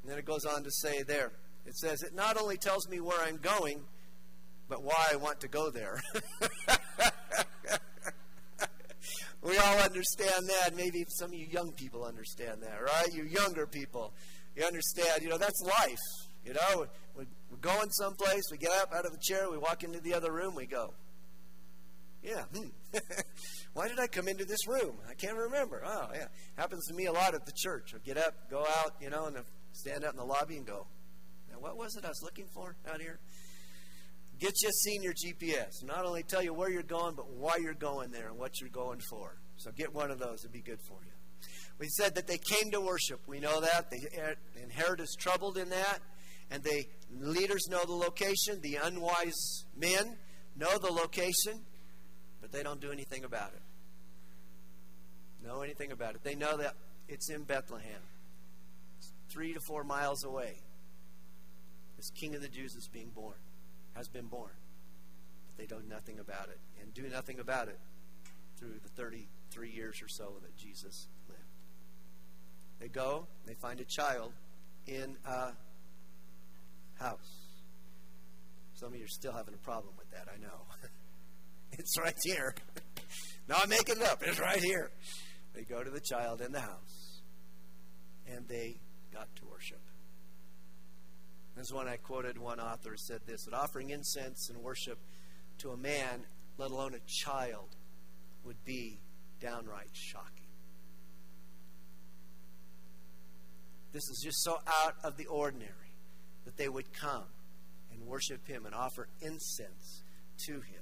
And 0.02 0.12
then 0.12 0.18
it 0.18 0.26
goes 0.26 0.46
on 0.46 0.64
to 0.64 0.72
say 0.72 1.04
there, 1.04 1.32
it 1.66 1.76
says, 1.76 2.04
It 2.04 2.14
not 2.14 2.40
only 2.40 2.58
tells 2.58 2.88
me 2.88 3.00
where 3.00 3.22
I'm 3.22 3.38
going, 3.38 3.84
but 4.72 4.84
why 4.84 5.10
I 5.12 5.18
want 5.18 5.42
to 5.42 5.50
go 5.50 5.70
there. 5.70 6.02
we 9.44 9.58
all 9.58 9.78
understand 9.80 10.48
that. 10.48 10.74
Maybe 10.78 11.04
some 11.10 11.32
of 11.32 11.34
you 11.34 11.46
young 11.46 11.74
people 11.74 12.06
understand 12.06 12.64
that, 12.64 12.82
right? 12.82 13.14
You 13.14 13.26
younger 13.26 13.68
people, 13.68 14.14
you 14.56 14.64
understand. 14.64 15.24
You 15.24 15.28
know, 15.28 15.38
that's 15.38 15.62
life. 15.62 16.00
You 16.46 16.54
know, 16.54 16.88
we're 17.18 17.58
going 17.60 17.90
someplace. 17.92 18.44
We 18.50 18.58
get 18.60 18.72
up 18.72 18.94
out 18.94 19.06
of 19.06 19.12
the 19.12 19.20
chair. 19.22 19.52
We 19.52 19.58
walk 19.58 19.84
into 19.84 20.00
the 20.00 20.14
other 20.14 20.32
room. 20.32 20.56
We 20.56 20.68
go, 20.68 20.94
yeah. 22.24 22.44
Hmm. 22.56 22.70
Why 23.74 23.90
did 23.90 24.00
I 24.00 24.08
come 24.08 24.30
into 24.30 24.46
this 24.46 24.66
room? 24.68 25.00
I 25.10 25.16
can't 25.16 25.36
remember. 25.36 25.84
Oh, 25.86 26.08
yeah. 26.14 26.28
Happens 26.56 26.88
to 26.88 26.94
me 26.94 27.08
a 27.08 27.12
lot 27.12 27.36
at 27.36 27.46
the 27.46 27.54
church. 27.54 27.94
I 27.94 27.98
get 28.06 28.18
up, 28.18 28.50
go 28.50 28.62
out, 28.62 28.94
you 29.02 29.10
know, 29.10 29.26
and 29.26 29.36
stand 29.74 30.06
out 30.06 30.12
in 30.12 30.18
the 30.18 30.26
lobby 30.26 30.56
and 30.56 30.66
go, 30.66 30.88
now, 31.52 31.60
what 31.60 31.78
was 31.78 31.96
it 31.98 32.06
I 32.06 32.10
was 32.10 32.22
looking 32.24 32.48
for 32.54 32.76
out 32.90 33.02
here? 33.02 33.20
Get 34.42 34.60
you 34.64 34.70
a 34.70 34.72
senior 34.72 35.14
GPS. 35.14 35.84
Not 35.84 36.04
only 36.04 36.24
tell 36.24 36.42
you 36.42 36.52
where 36.52 36.68
you're 36.68 36.82
going, 36.82 37.14
but 37.14 37.30
why 37.30 37.58
you're 37.62 37.76
going 37.76 38.10
there 38.10 38.28
and 38.28 38.40
what 38.40 38.60
you're 38.60 38.72
going 38.72 39.00
for. 39.08 39.38
So 39.58 39.70
get 39.72 39.94
one 39.94 40.10
of 40.10 40.18
those. 40.18 40.40
It'd 40.40 40.52
be 40.52 40.62
good 40.62 40.80
for 40.88 40.98
you. 41.06 41.12
We 41.78 41.88
said 41.90 42.16
that 42.16 42.26
they 42.26 42.40
came 42.40 42.72
to 42.72 42.82
worship. 42.82 43.22
We 43.28 43.40
know 43.40 43.62
that. 43.62 43.92
Then 43.92 44.70
Herod 44.72 45.00
is 45.00 45.16
troubled 45.20 45.60
in 45.60 45.70
that. 45.70 46.00
And 46.50 46.64
the 46.64 46.86
leaders 47.12 47.68
know 47.70 47.86
the 47.86 47.94
location. 47.94 48.62
The 48.62 48.80
unwise 48.84 49.66
men 49.78 50.18
know 50.56 50.80
the 50.80 50.92
location, 50.92 51.62
but 52.42 52.52
they 52.52 52.64
don't 52.64 52.82
do 52.82 52.92
anything 52.92 53.24
about 53.24 53.54
it. 53.54 53.62
Know 55.46 55.62
anything 55.62 55.92
about 55.92 56.16
it. 56.16 56.24
They 56.24 56.36
know 56.36 56.58
that 56.58 56.74
it's 57.08 57.30
in 57.30 57.44
Bethlehem. 57.44 58.02
It's 58.98 59.12
three 59.30 59.54
to 59.54 59.60
four 59.68 59.84
miles 59.84 60.24
away. 60.24 60.56
This 61.98 62.10
King 62.10 62.34
of 62.34 62.42
the 62.42 62.50
Jews 62.50 62.74
is 62.74 62.90
being 62.92 63.12
born 63.12 63.36
has 63.94 64.08
been 64.08 64.28
born. 64.28 64.52
But 65.48 65.58
they 65.58 65.76
know 65.76 65.82
nothing 65.88 66.20
about 66.20 66.50
it 66.50 66.60
and 66.82 66.94
do 66.94 67.04
nothing 67.10 67.40
about 67.40 67.68
it 67.68 67.80
through 68.58 68.80
the 68.84 68.90
33 68.90 69.72
years 69.72 70.02
or 70.02 70.08
so 70.08 70.34
that 70.42 70.56
Jesus 70.56 71.08
lived. 71.28 71.42
They 72.80 72.88
go, 72.88 73.28
they 73.46 73.54
find 73.56 73.80
a 73.80 73.86
child 73.86 74.34
in 74.88 75.18
a 75.26 75.52
house. 77.02 77.42
Some 78.74 78.94
of 78.94 79.00
you 79.00 79.06
are 79.06 79.08
still 79.08 79.34
having 79.34 79.54
a 79.54 79.64
problem 79.64 79.94
with 79.98 80.10
that, 80.12 80.28
I 80.34 80.42
know. 80.42 80.66
it's 81.72 82.00
right 82.00 82.16
here. 82.24 82.56
no, 83.48 83.56
I'm 83.62 83.70
making 83.70 83.98
it 83.98 84.04
up. 84.04 84.24
It's 84.26 84.40
right 84.40 84.62
here. 84.62 84.90
They 85.54 85.64
go 85.64 85.84
to 85.84 85.90
the 85.90 86.00
child 86.00 86.42
in 86.42 86.52
the 86.52 86.62
house, 86.62 87.22
and 88.28 88.48
they 88.48 88.80
got 89.14 89.28
to 89.36 89.46
worship. 89.46 89.82
This 91.56 91.72
one 91.72 91.88
I 91.88 91.98
quoted 91.98 92.38
one 92.38 92.60
author 92.60 92.96
said 92.96 93.22
this 93.26 93.46
that 93.46 93.54
offering 93.54 93.90
incense 93.90 94.50
and 94.50 94.60
worship 94.60 94.98
to 95.60 95.72
a 95.72 95.78
man, 95.78 96.26
let 96.58 96.72
alone 96.72 96.96
a 96.96 97.00
child, 97.08 97.76
would 98.44 98.64
be 98.66 99.00
downright 99.40 99.90
shocking. 99.94 100.42
This 103.92 104.04
is 104.10 104.22
just 104.24 104.42
so 104.42 104.58
out 104.84 104.96
of 105.04 105.18
the 105.18 105.26
ordinary 105.26 105.72
that 106.46 106.58
they 106.58 106.70
would 106.70 106.94
come 106.94 107.26
and 107.92 108.08
worship 108.08 108.48
him 108.48 108.66
and 108.66 108.74
offer 108.74 109.08
incense 109.22 110.04
to 110.46 110.54
him. 110.54 110.82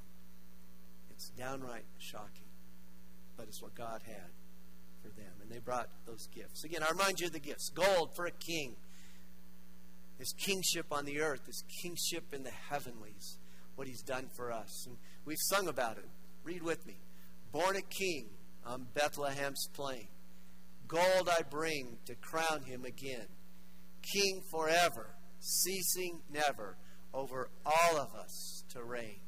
It's 1.09 1.29
downright 1.29 1.85
shocking, 1.97 2.47
but 3.35 3.47
it's 3.47 3.61
what 3.61 3.73
God 3.73 4.01
had 4.05 4.31
for 5.01 5.09
them. 5.09 5.33
And 5.41 5.51
they 5.51 5.59
brought 5.59 5.89
those 6.05 6.27
gifts. 6.27 6.63
Again, 6.63 6.83
I 6.83 6.91
remind 6.91 7.19
you 7.19 7.27
of 7.27 7.33
the 7.33 7.39
gifts 7.39 7.69
gold 7.69 8.15
for 8.15 8.25
a 8.25 8.31
king 8.31 8.75
his 10.19 10.33
kingship 10.33 10.85
on 10.91 11.05
the 11.05 11.21
earth, 11.21 11.45
his 11.47 11.63
kingship 11.81 12.33
in 12.33 12.43
the 12.43 12.51
heavenlies, 12.69 13.37
what 13.75 13.87
he's 13.87 14.03
done 14.03 14.27
for 14.35 14.51
us. 14.51 14.85
And 14.85 14.97
we've 15.25 15.37
sung 15.49 15.67
about 15.67 15.97
it. 15.97 16.09
Read 16.43 16.61
with 16.61 16.85
me. 16.85 16.99
Born 17.51 17.77
a 17.77 17.81
king 17.81 18.27
on 18.65 18.85
Bethlehem's 18.93 19.69
plain. 19.73 20.09
Gold 20.87 21.29
I 21.29 21.41
bring 21.49 21.97
to 22.05 22.15
crown 22.15 22.63
him 22.63 22.83
again. 22.83 23.27
King 24.13 24.41
forever, 24.51 25.15
ceasing 25.39 26.21
never, 26.31 26.77
over 27.13 27.49
all 27.65 27.97
of 27.97 28.13
us 28.15 28.63
to 28.73 28.83
reign. 28.83 29.19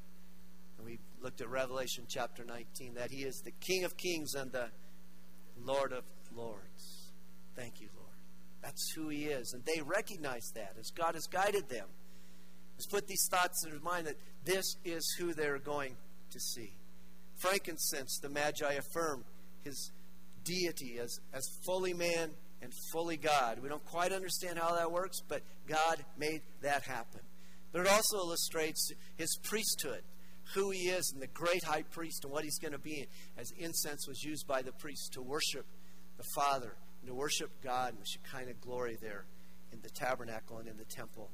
And 0.78 0.86
we 0.86 1.00
looked 1.22 1.42
at 1.42 1.50
Revelation 1.50 2.06
chapter 2.08 2.44
19 2.44 2.96
that 2.96 3.12
he 3.12 3.24
is 3.24 3.42
the 3.46 3.52
King 3.52 3.86
of 3.86 3.96
kings 3.96 4.34
and 4.34 4.52
the 4.52 4.70
Lord 5.64 5.94
of 5.94 6.04
lords. 6.36 7.12
Thank 7.56 7.80
you, 7.80 7.90
Lord. 7.96 8.01
That's 8.62 8.92
who 8.96 9.10
he 9.10 9.26
is. 9.26 9.54
And 9.54 9.64
they 9.66 9.82
recognize 9.82 10.52
that 10.56 10.76
as 10.80 10.92
God 10.92 11.16
has 11.16 11.28
guided 11.28 11.70
them. 11.70 11.88
Has 12.76 12.86
put 12.88 13.08
these 13.08 13.28
thoughts 13.30 13.64
in 13.66 13.72
their 13.72 13.82
mind 13.82 14.08
that 14.08 14.16
this 14.46 14.76
is 14.86 15.16
who 15.20 15.34
they're 15.34 15.60
going 15.60 15.96
to 16.32 16.40
see. 16.40 16.74
Frankincense, 17.40 18.20
the 18.22 18.30
Magi 18.30 18.74
affirm 18.74 19.24
his 19.64 19.92
deity 20.44 20.98
as, 21.00 21.20
as 21.34 21.44
fully 21.66 21.94
man 21.94 22.32
and 22.62 22.72
fully 22.92 23.18
God. 23.18 23.60
We 23.62 23.70
don't 23.70 23.86
quite 23.86 24.12
understand 24.12 24.60
how 24.60 24.76
that 24.76 24.92
works, 24.92 25.20
but 25.28 25.42
God 25.68 26.04
made 26.18 26.42
that 26.62 26.84
happen. 26.84 27.22
But 27.72 27.82
it 27.82 27.88
also 27.88 28.18
illustrates 28.18 28.92
his 29.16 29.36
priesthood, 29.44 30.02
who 30.54 30.72
he 30.72 30.90
is, 30.90 31.12
and 31.14 31.22
the 31.22 31.28
great 31.28 31.64
high 31.64 31.84
priest, 31.84 32.24
and 32.24 32.32
what 32.32 32.44
he's 32.44 32.60
going 32.60 32.74
to 32.74 32.80
be, 32.80 33.08
as 33.38 33.52
incense 33.58 34.08
was 34.08 34.24
used 34.24 34.48
by 34.48 34.62
the 34.62 34.72
priests 34.74 35.10
to 35.14 35.22
worship 35.22 35.66
the 36.18 36.26
Father 36.36 36.76
and 37.02 37.10
to 37.10 37.16
worship 37.16 37.50
God 37.64 37.96
the 38.00 38.06
Shekinah 38.06 38.54
glory 38.62 38.98
there 39.02 39.26
in 39.74 39.82
the 39.82 39.90
tabernacle 39.90 40.60
and 40.60 40.68
in 40.68 40.78
the 40.78 40.86
temple. 40.86 41.30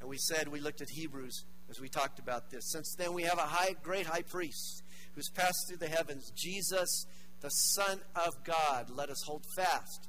And 0.00 0.08
we 0.08 0.16
said, 0.16 0.48
we 0.48 0.60
looked 0.60 0.80
at 0.80 0.88
Hebrews 0.90 1.44
as 1.68 1.80
we 1.80 1.88
talked 1.88 2.18
about 2.18 2.50
this. 2.50 2.70
Since 2.72 2.94
then, 2.98 3.12
we 3.12 3.22
have 3.24 3.38
a 3.38 3.42
high, 3.42 3.74
great 3.82 4.06
high 4.06 4.22
priest 4.22 4.82
who's 5.14 5.28
passed 5.30 5.68
through 5.68 5.78
the 5.78 5.88
heavens, 5.88 6.32
Jesus, 6.34 7.06
the 7.40 7.50
Son 7.50 8.00
of 8.16 8.32
God. 8.44 8.90
Let 8.90 9.10
us 9.10 9.22
hold 9.26 9.44
fast 9.54 10.08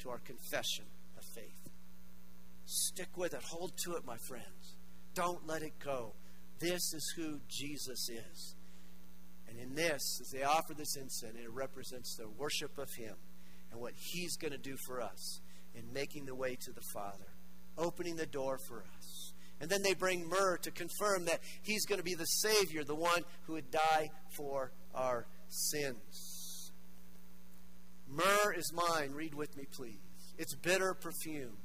to 0.00 0.10
our 0.10 0.18
confession 0.18 0.86
of 1.16 1.24
faith. 1.34 1.72
Stick 2.64 3.16
with 3.16 3.34
it, 3.34 3.42
hold 3.42 3.72
to 3.84 3.94
it, 3.94 4.06
my 4.06 4.16
friends. 4.28 4.76
Don't 5.14 5.46
let 5.46 5.62
it 5.62 5.78
go. 5.78 6.14
This 6.58 6.92
is 6.94 7.12
who 7.16 7.40
Jesus 7.48 8.08
is. 8.08 8.54
And 9.48 9.58
in 9.58 9.74
this, 9.74 10.20
as 10.20 10.30
they 10.30 10.42
offer 10.42 10.74
this 10.74 10.96
incense, 10.96 11.34
it 11.34 11.50
represents 11.50 12.16
the 12.16 12.28
worship 12.28 12.78
of 12.78 12.90
Him 12.94 13.14
and 13.70 13.80
what 13.80 13.92
He's 13.96 14.36
going 14.36 14.52
to 14.52 14.58
do 14.58 14.76
for 14.86 15.00
us 15.00 15.40
in 15.74 15.92
making 15.92 16.26
the 16.26 16.34
way 16.34 16.56
to 16.56 16.72
the 16.72 16.82
Father, 16.92 17.32
opening 17.76 18.16
the 18.16 18.26
door 18.26 18.58
for 18.68 18.84
us. 18.96 19.32
And 19.60 19.68
then 19.68 19.82
they 19.82 19.94
bring 19.94 20.28
myrrh 20.28 20.58
to 20.58 20.70
confirm 20.70 21.24
that 21.26 21.40
He's 21.62 21.84
going 21.86 21.98
to 21.98 22.04
be 22.04 22.14
the 22.14 22.24
Savior, 22.24 22.84
the 22.84 22.94
one 22.94 23.22
who 23.46 23.54
would 23.54 23.70
die 23.70 24.10
for 24.36 24.72
our 24.94 25.26
sins. 25.48 26.72
Myrrh 28.08 28.54
is 28.56 28.72
mine. 28.72 29.12
Read 29.12 29.34
with 29.34 29.56
me, 29.56 29.64
please. 29.70 29.98
Its 30.38 30.54
bitter 30.54 30.94
perfume 30.94 31.56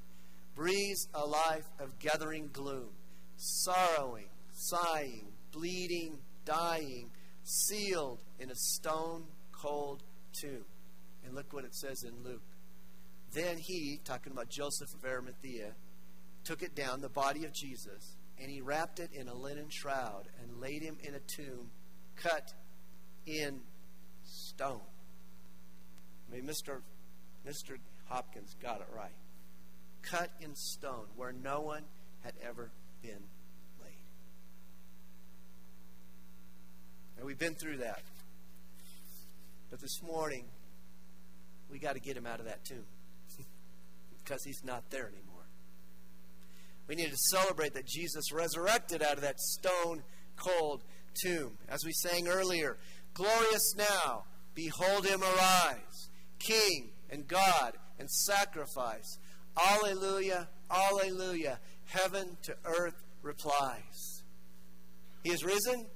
breathes 0.56 1.08
a 1.14 1.26
life 1.26 1.66
of 1.80 1.98
gathering 2.00 2.50
gloom, 2.52 2.90
sorrowing, 3.38 4.30
sighing, 4.52 5.28
bleeding, 5.52 6.18
dying, 6.46 7.10
sealed 7.44 8.20
in 8.40 8.50
a 8.52 8.56
stone 8.56 9.26
cold 9.52 10.04
tomb. 10.34 10.66
And 11.26 11.36
look 11.36 11.54
what 11.54 11.64
it 11.64 11.74
says 11.76 12.04
in 12.04 12.24
Luke. 12.24 12.42
Then 13.34 13.58
he, 13.58 14.00
talking 14.04 14.32
about 14.32 14.50
Joseph 14.50 14.94
of 14.94 15.04
Arimathea, 15.06 15.74
took 16.44 16.62
it 16.62 16.76
down, 16.76 17.02
the 17.02 17.10
body 17.10 17.46
of 17.46 17.54
Jesus, 17.54 18.16
and 18.40 18.52
he 18.52 18.62
wrapped 18.62 19.00
it 19.00 19.12
in 19.14 19.28
a 19.28 19.34
linen 19.34 19.70
shroud 19.70 20.28
and 20.42 20.60
laid 20.60 20.82
him 20.82 20.98
in 21.02 21.16
a 21.16 21.20
tomb 21.20 21.70
cut 22.16 22.54
in 23.26 23.62
stone. 24.24 24.82
I 26.30 26.36
mean, 26.36 26.46
Mr. 26.46 26.82
Mr. 27.48 27.78
Hopkins 28.08 28.56
got 28.62 28.82
it 28.82 28.88
right. 28.96 29.16
Cut 30.02 30.30
in 30.42 30.56
stone, 30.56 31.08
where 31.16 31.32
no 31.32 31.62
one 31.62 31.84
had 32.24 32.34
ever 32.42 32.72
been 33.02 33.24
laid. 33.82 34.04
And 37.18 37.26
we've 37.26 37.40
been 37.40 37.56
through 37.56 37.78
that. 37.78 38.02
But 39.70 39.80
this 39.80 40.02
morning, 40.04 40.46
we 41.74 41.80
got 41.80 41.96
to 41.96 42.00
get 42.00 42.16
him 42.16 42.28
out 42.28 42.40
of 42.40 42.46
that 42.46 42.64
tomb 42.64 42.86
because 44.24 44.44
he's 44.44 44.64
not 44.64 44.84
there 44.92 45.08
anymore. 45.08 45.48
We 46.88 46.96
need 46.96 47.10
to 47.10 47.18
celebrate 47.32 47.74
that 47.74 47.88
Jesus 47.88 48.32
resurrected 48.32 49.02
out 49.02 49.16
of 49.16 49.22
that 49.22 49.40
stone 49.40 50.04
cold 50.38 50.84
tomb. 51.24 51.58
As 51.68 51.80
we 51.84 51.92
sang 51.92 52.28
earlier, 52.28 52.78
glorious 53.16 53.74
now, 53.76 54.26
behold 54.54 55.08
him 55.08 55.24
arise, 55.24 56.10
King 56.38 56.92
and 57.10 57.28
God 57.28 57.74
and 57.98 58.10
sacrifice. 58.10 59.18
Alleluia, 59.58 60.48
alleluia. 60.70 61.60
Heaven 61.86 62.38
to 62.44 62.56
earth 62.66 63.04
replies. 63.24 64.24
He 65.24 65.32
is 65.32 65.44
risen. 65.44 65.88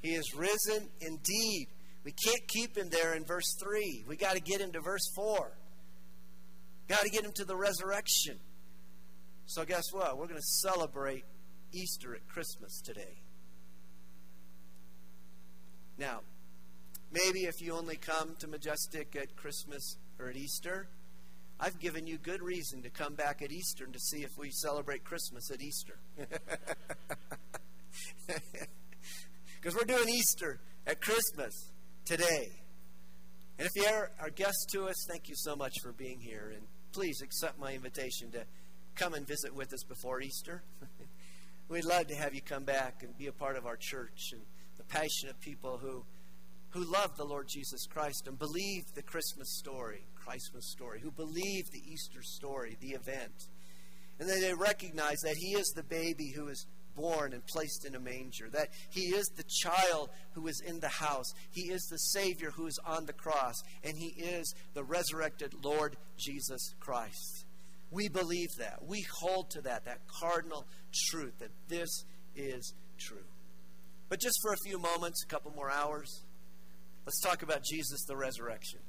He 0.00 0.14
is 0.14 0.32
risen 0.34 0.88
indeed. 1.00 1.68
We 2.04 2.12
can't 2.12 2.46
keep 2.48 2.76
him 2.76 2.88
there 2.90 3.14
in 3.14 3.24
verse 3.24 3.56
3. 3.60 4.04
We 4.08 4.16
got 4.16 4.34
to 4.34 4.40
get 4.40 4.60
him 4.60 4.72
to 4.72 4.80
verse 4.80 5.08
4. 5.14 5.52
Got 6.88 7.02
to 7.02 7.10
get 7.10 7.24
him 7.24 7.32
to 7.36 7.44
the 7.44 7.56
resurrection. 7.56 8.38
So, 9.46 9.64
guess 9.64 9.84
what? 9.92 10.18
We're 10.18 10.26
going 10.26 10.40
to 10.40 10.42
celebrate 10.42 11.24
Easter 11.72 12.14
at 12.14 12.26
Christmas 12.28 12.80
today. 12.80 13.20
Now, 15.98 16.20
maybe 17.12 17.40
if 17.40 17.60
you 17.60 17.74
only 17.74 17.96
come 17.96 18.34
to 18.40 18.48
Majestic 18.48 19.14
at 19.14 19.36
Christmas 19.36 19.96
or 20.18 20.28
at 20.28 20.36
Easter, 20.36 20.88
I've 21.60 21.78
given 21.78 22.06
you 22.06 22.18
good 22.18 22.42
reason 22.42 22.82
to 22.82 22.90
come 22.90 23.14
back 23.14 23.42
at 23.42 23.52
Easter 23.52 23.84
and 23.84 23.92
to 23.92 24.00
see 24.00 24.24
if 24.24 24.30
we 24.36 24.50
celebrate 24.50 25.04
Christmas 25.04 25.50
at 25.50 25.60
Easter. 25.60 25.98
Because 29.62 29.76
we're 29.76 29.84
doing 29.84 30.08
Easter 30.08 30.60
at 30.88 31.00
Christmas 31.00 31.70
today. 32.04 32.50
And 33.58 33.68
if 33.68 33.82
you 33.82 33.88
are 33.88 34.10
our 34.20 34.30
guest 34.30 34.70
to 34.72 34.86
us, 34.86 34.96
thank 35.08 35.28
you 35.28 35.34
so 35.36 35.54
much 35.54 35.74
for 35.82 35.92
being 35.92 36.20
here. 36.20 36.52
And 36.54 36.62
please 36.92 37.20
accept 37.22 37.58
my 37.58 37.72
invitation 37.72 38.30
to 38.32 38.44
come 38.94 39.14
and 39.14 39.26
visit 39.26 39.54
with 39.54 39.72
us 39.72 39.84
before 39.84 40.20
Easter. 40.20 40.62
We'd 41.68 41.84
love 41.84 42.08
to 42.08 42.14
have 42.14 42.34
you 42.34 42.42
come 42.42 42.64
back 42.64 43.02
and 43.02 43.16
be 43.16 43.28
a 43.28 43.32
part 43.32 43.56
of 43.56 43.66
our 43.66 43.76
church 43.78 44.30
and 44.32 44.42
the 44.78 44.84
passionate 44.84 45.40
people 45.40 45.78
who, 45.78 46.04
who 46.70 46.90
love 46.90 47.16
the 47.16 47.24
Lord 47.24 47.46
Jesus 47.48 47.86
Christ 47.86 48.26
and 48.26 48.38
believe 48.38 48.84
the 48.94 49.02
Christmas 49.02 49.56
story, 49.58 50.04
Christmas 50.14 50.70
story, 50.70 51.00
who 51.00 51.10
believe 51.10 51.70
the 51.70 51.82
Easter 51.90 52.22
story, 52.22 52.76
the 52.80 52.90
event. 52.90 53.48
And 54.18 54.28
that 54.28 54.40
they 54.40 54.54
recognize 54.54 55.18
that 55.24 55.36
He 55.36 55.52
is 55.52 55.72
the 55.74 55.82
baby 55.82 56.32
who 56.34 56.48
is 56.48 56.66
born 56.94 57.32
and 57.32 57.46
placed 57.46 57.84
in 57.84 57.94
a 57.94 58.00
manger, 58.00 58.48
that 58.50 58.68
He 58.90 59.14
is 59.14 59.26
the 59.36 59.44
child 59.62 60.10
who 60.32 60.46
is 60.46 60.60
in 60.66 60.80
the 60.80 60.88
house, 60.88 61.32
He 61.50 61.62
is 61.62 61.82
the 61.90 61.98
Savior 61.98 62.50
who 62.50 62.66
is 62.66 62.78
on 62.84 63.06
the 63.06 63.12
cross, 63.12 63.62
and 63.84 63.96
He 63.96 64.08
is 64.08 64.54
the 64.74 64.84
resurrected 64.84 65.54
Lord 65.62 65.96
Jesus 66.18 66.74
Christ. 66.80 67.44
We 67.90 68.08
believe 68.08 68.48
that. 68.58 68.84
We 68.86 69.04
hold 69.20 69.50
to 69.50 69.60
that, 69.62 69.84
that 69.84 70.00
cardinal 70.20 70.66
truth, 71.10 71.38
that 71.40 71.50
this 71.68 72.04
is 72.34 72.72
true. 72.98 73.24
But 74.08 74.20
just 74.20 74.38
for 74.42 74.52
a 74.52 74.56
few 74.64 74.78
moments, 74.78 75.22
a 75.22 75.26
couple 75.26 75.52
more 75.52 75.70
hours, 75.70 76.22
let's 77.06 77.20
talk 77.20 77.42
about 77.42 77.62
Jesus 77.64 78.04
the 78.06 78.16
resurrection. 78.16 78.80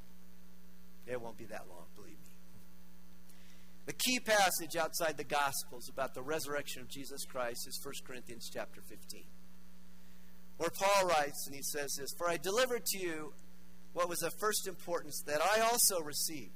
It 1.06 1.22
won't 1.22 1.38
be 1.38 1.46
that 1.46 1.66
long, 1.70 1.86
key 4.06 4.20
passage 4.20 4.76
outside 4.76 5.18
the 5.18 5.24
Gospels 5.24 5.90
about 5.90 6.14
the 6.14 6.22
resurrection 6.22 6.82
of 6.82 6.90
Jesus 6.90 7.26
Christ 7.26 7.68
is 7.68 7.80
1 7.84 7.94
Corinthians 8.06 8.50
chapter 8.54 8.82
15, 8.82 9.24
where 10.58 10.70
Paul 10.70 11.08
writes 11.08 11.46
and 11.48 11.56
he 11.56 11.62
says 11.62 11.96
this 11.98 12.10
For 12.18 12.30
I 12.30 12.38
delivered 12.38 12.86
to 12.86 13.00
you 13.00 13.34
what 13.94 14.10
was 14.10 14.22
of 14.24 14.34
first 14.40 14.68
importance 14.68 15.24
that 15.28 15.42
I 15.42 15.62
also 15.62 16.02
received 16.02 16.52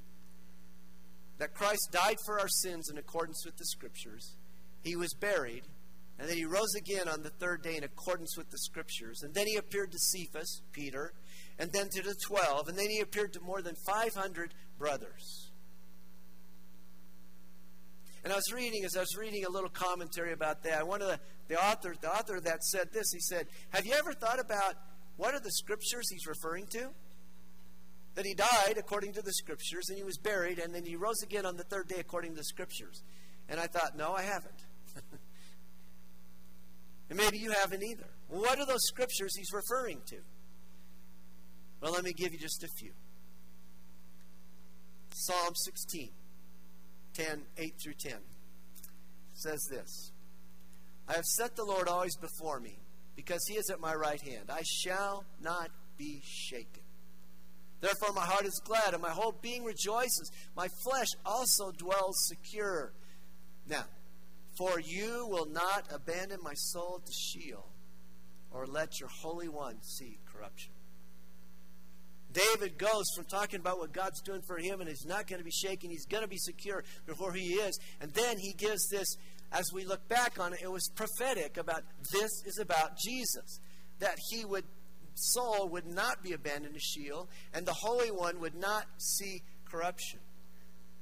that 1.38 1.54
Christ 1.54 1.88
died 1.92 2.16
for 2.26 2.40
our 2.40 2.48
sins 2.48 2.90
in 2.90 2.98
accordance 2.98 3.44
with 3.46 3.56
the 3.56 3.64
Scriptures, 3.64 4.36
he 4.82 4.96
was 4.96 5.14
buried, 5.14 5.62
and 6.18 6.28
then 6.28 6.36
he 6.36 6.44
rose 6.44 6.74
again 6.76 7.08
on 7.08 7.22
the 7.22 7.30
third 7.30 7.62
day 7.62 7.76
in 7.76 7.84
accordance 7.84 8.36
with 8.36 8.50
the 8.50 8.58
Scriptures. 8.58 9.22
And 9.22 9.32
then 9.34 9.46
he 9.46 9.56
appeared 9.56 9.92
to 9.92 9.98
Cephas, 9.98 10.62
Peter, 10.72 11.12
and 11.58 11.70
then 11.72 11.88
to 11.90 12.02
the 12.02 12.16
twelve, 12.26 12.66
and 12.68 12.76
then 12.76 12.90
he 12.90 12.98
appeared 12.98 13.32
to 13.34 13.40
more 13.40 13.62
than 13.62 13.76
500 13.86 14.52
brothers. 14.78 15.47
And 18.28 18.34
I 18.34 18.36
was 18.36 18.52
reading, 18.52 18.84
as 18.84 18.94
I 18.94 19.00
was 19.00 19.16
reading 19.16 19.46
a 19.46 19.50
little 19.50 19.70
commentary 19.70 20.34
about 20.34 20.62
that, 20.64 20.86
one 20.86 21.00
of 21.00 21.08
the, 21.08 21.18
the 21.48 21.56
author, 21.56 21.94
the 21.98 22.14
author 22.14 22.36
of 22.36 22.44
that 22.44 22.62
said 22.62 22.92
this. 22.92 23.10
He 23.10 23.20
said, 23.20 23.46
Have 23.70 23.86
you 23.86 23.94
ever 23.94 24.12
thought 24.12 24.38
about 24.38 24.74
what 25.16 25.32
are 25.32 25.40
the 25.40 25.50
scriptures 25.50 26.10
he's 26.10 26.26
referring 26.26 26.66
to? 26.72 26.90
that 28.16 28.26
he 28.26 28.34
died 28.34 28.76
according 28.76 29.14
to 29.14 29.22
the 29.22 29.32
scriptures 29.32 29.88
and 29.88 29.96
he 29.96 30.04
was 30.04 30.18
buried 30.18 30.58
and 30.58 30.74
then 30.74 30.84
he 30.84 30.94
rose 30.94 31.22
again 31.22 31.46
on 31.46 31.56
the 31.56 31.62
third 31.62 31.88
day 31.88 31.96
according 32.00 32.32
to 32.32 32.36
the 32.36 32.44
scriptures. 32.44 33.02
And 33.48 33.58
I 33.58 33.66
thought, 33.66 33.96
no, 33.96 34.12
I 34.12 34.22
haven't. 34.22 34.66
and 37.08 37.18
maybe 37.18 37.38
you 37.38 37.52
haven't 37.52 37.82
either. 37.82 38.08
What 38.28 38.58
are 38.58 38.66
those 38.66 38.84
scriptures 38.88 39.34
he's 39.36 39.52
referring 39.54 40.00
to? 40.08 40.16
Well, 41.80 41.92
let 41.92 42.04
me 42.04 42.12
give 42.12 42.34
you 42.34 42.38
just 42.38 42.62
a 42.62 42.68
few. 42.78 42.90
Psalm 45.14 45.54
16, 45.54 46.10
10, 47.18 47.42
8 47.56 47.74
through 47.82 47.94
10 47.94 48.12
says 49.34 49.60
this 49.70 50.12
I 51.08 51.14
have 51.14 51.24
set 51.24 51.56
the 51.56 51.64
Lord 51.64 51.88
always 51.88 52.16
before 52.16 52.60
me, 52.60 52.78
because 53.16 53.40
he 53.48 53.54
is 53.54 53.70
at 53.70 53.80
my 53.80 53.94
right 53.94 54.20
hand. 54.20 54.50
I 54.50 54.62
shall 54.62 55.24
not 55.40 55.70
be 55.96 56.20
shaken. 56.24 56.82
Therefore, 57.80 58.12
my 58.14 58.24
heart 58.24 58.44
is 58.44 58.60
glad, 58.64 58.92
and 58.92 59.02
my 59.02 59.10
whole 59.10 59.34
being 59.40 59.64
rejoices. 59.64 60.30
My 60.56 60.68
flesh 60.82 61.06
also 61.24 61.70
dwells 61.70 62.26
secure. 62.26 62.92
Now, 63.68 63.84
for 64.58 64.80
you 64.80 65.26
will 65.30 65.46
not 65.46 65.86
abandon 65.92 66.40
my 66.42 66.54
soul 66.54 67.00
to 67.04 67.12
Sheol, 67.12 67.68
or 68.50 68.66
let 68.66 69.00
your 69.00 69.08
Holy 69.08 69.48
One 69.48 69.80
see 69.82 70.18
corruption. 70.32 70.72
David 72.32 72.78
goes 72.78 73.04
from 73.16 73.24
talking 73.24 73.60
about 73.60 73.78
what 73.78 73.92
God's 73.92 74.20
doing 74.20 74.42
for 74.46 74.58
him, 74.58 74.80
and 74.80 74.88
he's 74.88 75.06
not 75.06 75.26
going 75.26 75.40
to 75.40 75.44
be 75.44 75.50
shaken, 75.50 75.90
he's 75.90 76.06
going 76.06 76.22
to 76.22 76.28
be 76.28 76.36
secure 76.36 76.84
before 77.06 77.32
he 77.32 77.54
is. 77.54 77.78
And 78.00 78.12
then 78.12 78.38
he 78.38 78.52
gives 78.52 78.88
this, 78.88 79.16
as 79.50 79.64
we 79.72 79.84
look 79.84 80.06
back 80.08 80.38
on 80.38 80.52
it, 80.52 80.60
it 80.62 80.70
was 80.70 80.90
prophetic 80.94 81.56
about 81.56 81.82
this 82.12 82.30
is 82.44 82.58
about 82.58 82.98
Jesus. 82.98 83.60
That 84.00 84.16
he 84.30 84.44
would 84.44 84.64
Saul 85.14 85.68
would 85.70 85.86
not 85.86 86.22
be 86.22 86.32
abandoned 86.32 86.74
to 86.74 86.80
Sheol, 86.80 87.28
and 87.52 87.66
the 87.66 87.72
Holy 87.72 88.10
One 88.10 88.40
would 88.40 88.54
not 88.54 88.86
see 88.98 89.42
corruption. 89.64 90.20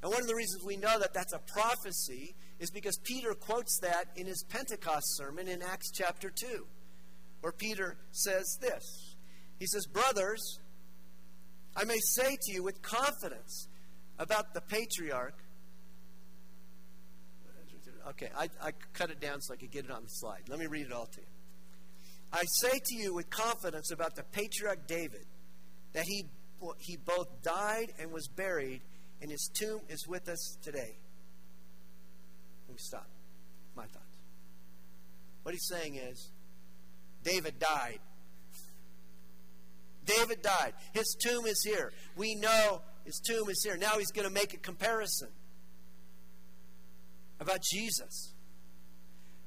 And 0.03 0.11
one 0.11 0.23
of 0.23 0.29
the 0.29 0.35
reasons 0.35 0.65
we 0.65 0.77
know 0.77 0.99
that 0.99 1.15
that's 1.15 1.33
a 1.33 1.39
prophecy 1.39 2.35
is 2.59 2.71
because 2.71 2.99
Peter 3.03 3.35
quotes 3.35 3.79
that 3.81 4.07
in 4.17 4.27
his 4.27 4.45
Pentecost 4.49 5.17
sermon 5.17 5.49
in 5.49 5.63
Acts 5.63 5.91
chapter 5.91 6.31
2, 6.31 6.67
where 7.41 7.53
Peter 7.53 7.97
says 8.13 8.59
this 8.61 9.17
He 9.59 9.67
says, 9.67 9.87
Brothers, 9.87 10.61
I 11.77 11.85
may 11.85 11.99
say 11.99 12.37
to 12.41 12.53
you 12.53 12.63
with 12.63 12.81
confidence 12.81 13.69
about 14.19 14.55
the 14.55 14.63
patriarch. 14.63 15.37
Okay, 18.11 18.31
I, 18.37 18.49
I 18.63 18.73
cut 18.95 19.11
it 19.11 19.21
down 19.21 19.41
so 19.41 19.53
I 19.53 19.57
could 19.57 19.71
get 19.71 19.85
it 19.85 19.91
on 19.91 20.03
the 20.05 20.09
slide. 20.09 20.43
Let 20.49 20.59
me 20.59 20.67
read 20.67 20.87
it 20.87 20.93
all 20.93 21.07
to 21.07 21.21
you. 21.21 21.27
I 22.33 22.45
say 22.61 22.81
to 22.83 22.97
you 22.97 23.15
with 23.15 23.29
confidence 23.31 23.91
about 23.91 24.15
the 24.15 24.23
patriarch 24.23 24.87
David 24.87 25.27
that 25.93 26.05
he, 26.07 26.25
he 26.79 26.97
both 26.97 27.43
died 27.43 27.93
and 27.99 28.13
was 28.13 28.29
buried, 28.29 28.81
and 29.21 29.31
his 29.31 29.51
tomb 29.53 29.81
is 29.89 30.07
with 30.07 30.29
us 30.29 30.57
today. 30.63 30.97
Let 32.69 32.75
me 32.75 32.79
stop. 32.79 33.09
My 33.77 33.85
thoughts. 33.85 34.05
What 35.43 35.53
he's 35.53 35.67
saying 35.69 35.97
is 35.97 36.31
David 37.23 37.59
died. 37.59 38.01
David 40.07 40.43
died. 40.43 40.73
His 40.93 41.17
tomb 41.21 41.47
is 41.47 41.63
here. 41.65 41.93
We 42.17 42.35
know 42.35 42.83
his 43.05 43.21
tomb 43.27 43.49
is 43.51 43.63
here. 43.65 43.77
Now 43.77 43.99
he's 43.99 44.11
going 44.13 44.27
to 44.27 44.33
make 44.33 44.55
a 44.55 44.59
comparison 44.59 45.29
about 47.41 47.61
Jesus. 47.73 48.33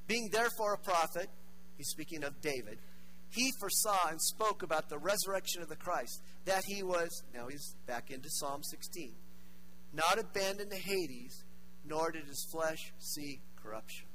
Being 0.08 0.30
therefore 0.32 0.74
a 0.74 0.78
prophet, 0.78 1.30
he's 1.78 1.90
speaking 1.90 2.24
of 2.24 2.42
David, 2.42 2.80
he 3.32 3.52
foresaw 3.60 4.10
and 4.10 4.20
spoke 4.20 4.64
about 4.64 4.90
the 4.90 4.98
resurrection 4.98 5.62
of 5.62 5.70
the 5.70 5.76
Christ, 5.76 6.22
that 6.46 6.64
he 6.66 6.82
was, 6.82 7.24
now 7.34 7.48
he's 7.48 7.76
back 7.86 8.10
into 8.10 8.28
Psalm 8.30 8.64
16, 8.64 9.14
not 9.94 10.18
abandoned 10.20 10.72
to 10.72 10.78
Hades, 10.78 11.44
nor 11.86 12.12
did 12.12 12.26
his 12.26 12.48
flesh 12.52 12.92
see 12.98 13.40
corruption. 13.64 14.08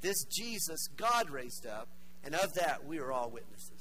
This 0.00 0.24
Jesus 0.24 0.88
God 0.96 1.30
raised 1.30 1.66
up, 1.66 1.88
and 2.24 2.34
of 2.34 2.54
that 2.54 2.86
we 2.86 2.98
are 2.98 3.12
all 3.12 3.30
witnesses. 3.30 3.73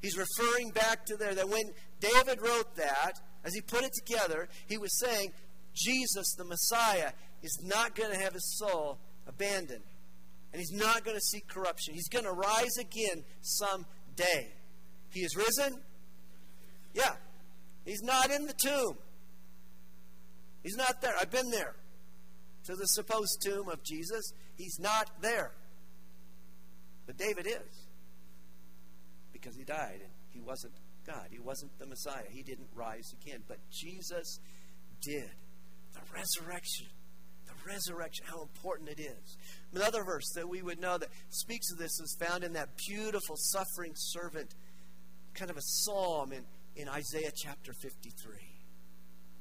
He's 0.00 0.16
referring 0.16 0.70
back 0.70 1.04
to 1.06 1.16
there 1.16 1.34
that 1.34 1.48
when 1.48 1.72
David 2.00 2.40
wrote 2.40 2.76
that, 2.76 3.20
as 3.44 3.54
he 3.54 3.60
put 3.60 3.84
it 3.84 3.92
together, 3.94 4.48
he 4.66 4.78
was 4.78 4.98
saying, 4.98 5.32
Jesus, 5.74 6.34
the 6.36 6.44
Messiah, 6.44 7.12
is 7.42 7.58
not 7.64 7.94
going 7.94 8.12
to 8.12 8.18
have 8.18 8.32
his 8.32 8.58
soul 8.58 8.98
abandoned 9.26 9.84
And 10.52 10.60
he's 10.60 10.72
not 10.72 11.04
going 11.04 11.16
to 11.16 11.20
see 11.20 11.40
corruption. 11.48 11.94
He's 11.94 12.08
going 12.08 12.24
to 12.24 12.32
rise 12.32 12.76
again 12.80 13.24
someday. 13.42 14.52
He 15.10 15.20
is 15.20 15.36
risen? 15.36 15.80
Yeah. 16.94 17.14
He's 17.84 18.02
not 18.02 18.30
in 18.30 18.46
the 18.46 18.54
tomb. 18.54 18.98
He's 20.62 20.76
not 20.76 21.00
there. 21.00 21.14
I've 21.20 21.30
been 21.30 21.50
there 21.50 21.76
to 22.64 22.74
the 22.74 22.86
supposed 22.86 23.42
tomb 23.42 23.68
of 23.68 23.82
Jesus. 23.82 24.32
He's 24.56 24.78
not 24.78 25.10
there. 25.22 25.52
But 27.06 27.16
David 27.16 27.46
is. 27.46 27.87
Because 29.48 29.56
he 29.56 29.64
died 29.64 30.00
and 30.02 30.12
he 30.30 30.40
wasn't 30.40 30.74
God. 31.06 31.28
He 31.30 31.38
wasn't 31.38 31.78
the 31.78 31.86
Messiah. 31.86 32.24
He 32.28 32.42
didn't 32.42 32.68
rise 32.74 33.14
again. 33.22 33.40
But 33.48 33.56
Jesus 33.70 34.40
did. 35.00 35.30
The 35.94 36.00
resurrection. 36.12 36.88
The 37.46 37.54
resurrection, 37.66 38.26
how 38.28 38.42
important 38.42 38.90
it 38.90 39.00
is. 39.00 39.38
Another 39.74 40.04
verse 40.04 40.30
that 40.34 40.46
we 40.46 40.60
would 40.60 40.78
know 40.78 40.98
that 40.98 41.08
speaks 41.30 41.72
of 41.72 41.78
this 41.78 41.98
is 41.98 42.14
found 42.20 42.44
in 42.44 42.52
that 42.52 42.68
beautiful 42.76 43.36
suffering 43.36 43.92
servant 43.94 44.54
kind 45.32 45.50
of 45.50 45.56
a 45.56 45.62
psalm 45.62 46.32
in, 46.32 46.44
in 46.76 46.86
Isaiah 46.86 47.32
chapter 47.34 47.72
53. 47.72 48.47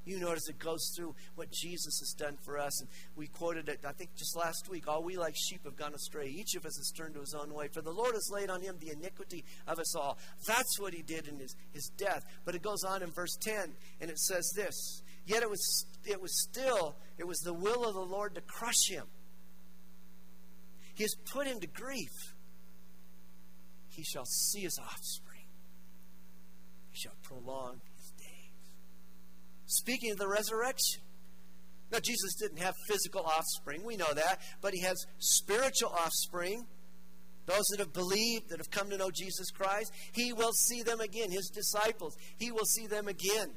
You 0.07 0.19
notice 0.19 0.47
it 0.47 0.57
goes 0.57 0.93
through 0.95 1.15
what 1.35 1.51
Jesus 1.51 1.99
has 1.99 2.15
done 2.17 2.37
for 2.45 2.57
us. 2.57 2.79
And 2.79 2.89
we 3.17 3.27
quoted 3.27 3.67
it, 3.67 3.81
I 3.85 3.91
think, 3.91 4.15
just 4.15 4.37
last 4.37 4.69
week. 4.69 4.87
All 4.87 5.03
we 5.03 5.17
like 5.17 5.35
sheep 5.35 5.65
have 5.65 5.75
gone 5.75 5.93
astray. 5.93 6.29
Each 6.29 6.55
of 6.55 6.65
us 6.65 6.77
has 6.77 6.91
turned 6.95 7.15
to 7.15 7.19
his 7.19 7.33
own 7.33 7.53
way. 7.53 7.67
For 7.67 7.81
the 7.81 7.91
Lord 7.91 8.13
has 8.13 8.29
laid 8.31 8.49
on 8.49 8.61
him 8.61 8.77
the 8.79 8.91
iniquity 8.91 9.43
of 9.67 9.79
us 9.79 9.95
all. 9.97 10.17
That's 10.47 10.79
what 10.79 10.93
he 10.93 11.01
did 11.01 11.27
in 11.27 11.39
his, 11.39 11.57
his 11.73 11.91
death. 11.97 12.23
But 12.45 12.55
it 12.55 12.61
goes 12.61 12.85
on 12.85 13.03
in 13.03 13.11
verse 13.11 13.35
10, 13.41 13.73
and 13.99 14.09
it 14.09 14.17
says 14.17 14.49
this 14.55 15.03
Yet 15.25 15.43
it 15.43 15.49
was, 15.49 15.85
it 16.05 16.21
was 16.21 16.31
still, 16.41 16.95
it 17.17 17.27
was 17.27 17.39
the 17.39 17.53
will 17.53 17.85
of 17.85 17.93
the 17.93 17.99
Lord 17.99 18.35
to 18.35 18.41
crush 18.41 18.87
him. 18.87 19.03
He 20.95 21.03
has 21.03 21.13
put 21.31 21.47
him 21.47 21.59
to 21.59 21.67
grief. 21.67 22.33
He 23.89 24.03
shall 24.03 24.25
see 24.25 24.61
his 24.61 24.79
offspring. 24.79 25.45
He 26.91 26.97
shall 26.97 27.15
prolong. 27.23 27.81
Speaking 29.67 30.11
of 30.11 30.17
the 30.17 30.27
resurrection. 30.27 31.01
Now, 31.91 31.99
Jesus 31.99 32.35
didn't 32.35 32.59
have 32.59 32.73
physical 32.89 33.21
offspring. 33.21 33.85
We 33.85 33.95
know 33.95 34.13
that. 34.13 34.41
But 34.61 34.73
he 34.73 34.81
has 34.81 35.05
spiritual 35.19 35.89
offspring. 35.89 36.65
Those 37.45 37.63
that 37.71 37.79
have 37.79 37.93
believed, 37.93 38.49
that 38.49 38.57
have 38.57 38.71
come 38.71 38.89
to 38.89 38.97
know 38.97 39.09
Jesus 39.09 39.51
Christ, 39.51 39.93
he 40.11 40.33
will 40.33 40.51
see 40.51 40.83
them 40.83 40.99
again. 40.99 41.31
His 41.31 41.49
disciples, 41.53 42.17
he 42.37 42.51
will 42.51 42.65
see 42.65 42.87
them 42.87 43.07
again 43.07 43.55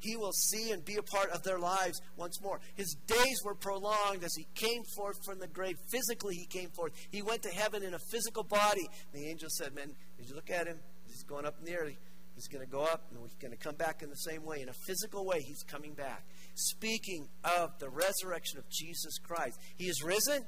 he 0.00 0.16
will 0.16 0.32
see 0.32 0.70
and 0.70 0.84
be 0.84 0.96
a 0.96 1.02
part 1.02 1.30
of 1.30 1.42
their 1.42 1.58
lives 1.58 2.00
once 2.16 2.40
more. 2.40 2.60
His 2.74 2.96
days 3.06 3.40
were 3.44 3.54
prolonged 3.54 4.24
as 4.24 4.34
he 4.34 4.46
came 4.54 4.82
forth 4.96 5.16
from 5.24 5.38
the 5.38 5.48
grave. 5.48 5.76
Physically, 5.90 6.36
he 6.36 6.46
came 6.46 6.70
forth. 6.70 6.92
He 7.10 7.22
went 7.22 7.42
to 7.42 7.50
heaven 7.50 7.82
in 7.82 7.94
a 7.94 7.98
physical 8.10 8.44
body. 8.44 8.88
The 9.12 9.28
angel 9.28 9.48
said, 9.50 9.74
Man, 9.74 9.92
did 10.18 10.28
you 10.28 10.34
look 10.34 10.50
at 10.50 10.66
him? 10.66 10.78
He's 11.06 11.22
going 11.24 11.46
up 11.46 11.54
air. 11.66 11.90
He's 12.36 12.48
going 12.48 12.64
to 12.64 12.70
go 12.70 12.82
up 12.82 13.06
and 13.10 13.18
he's 13.22 13.34
going 13.40 13.50
to 13.50 13.58
come 13.58 13.76
back 13.76 14.02
in 14.02 14.10
the 14.10 14.16
same 14.16 14.44
way. 14.44 14.60
In 14.60 14.68
a 14.68 14.74
physical 14.86 15.24
way, 15.24 15.40
he's 15.40 15.62
coming 15.62 15.94
back. 15.94 16.22
Speaking 16.54 17.28
of 17.42 17.70
the 17.78 17.88
resurrection 17.88 18.58
of 18.58 18.68
Jesus 18.70 19.18
Christ. 19.18 19.58
He 19.76 19.86
is 19.86 20.02
risen. 20.02 20.44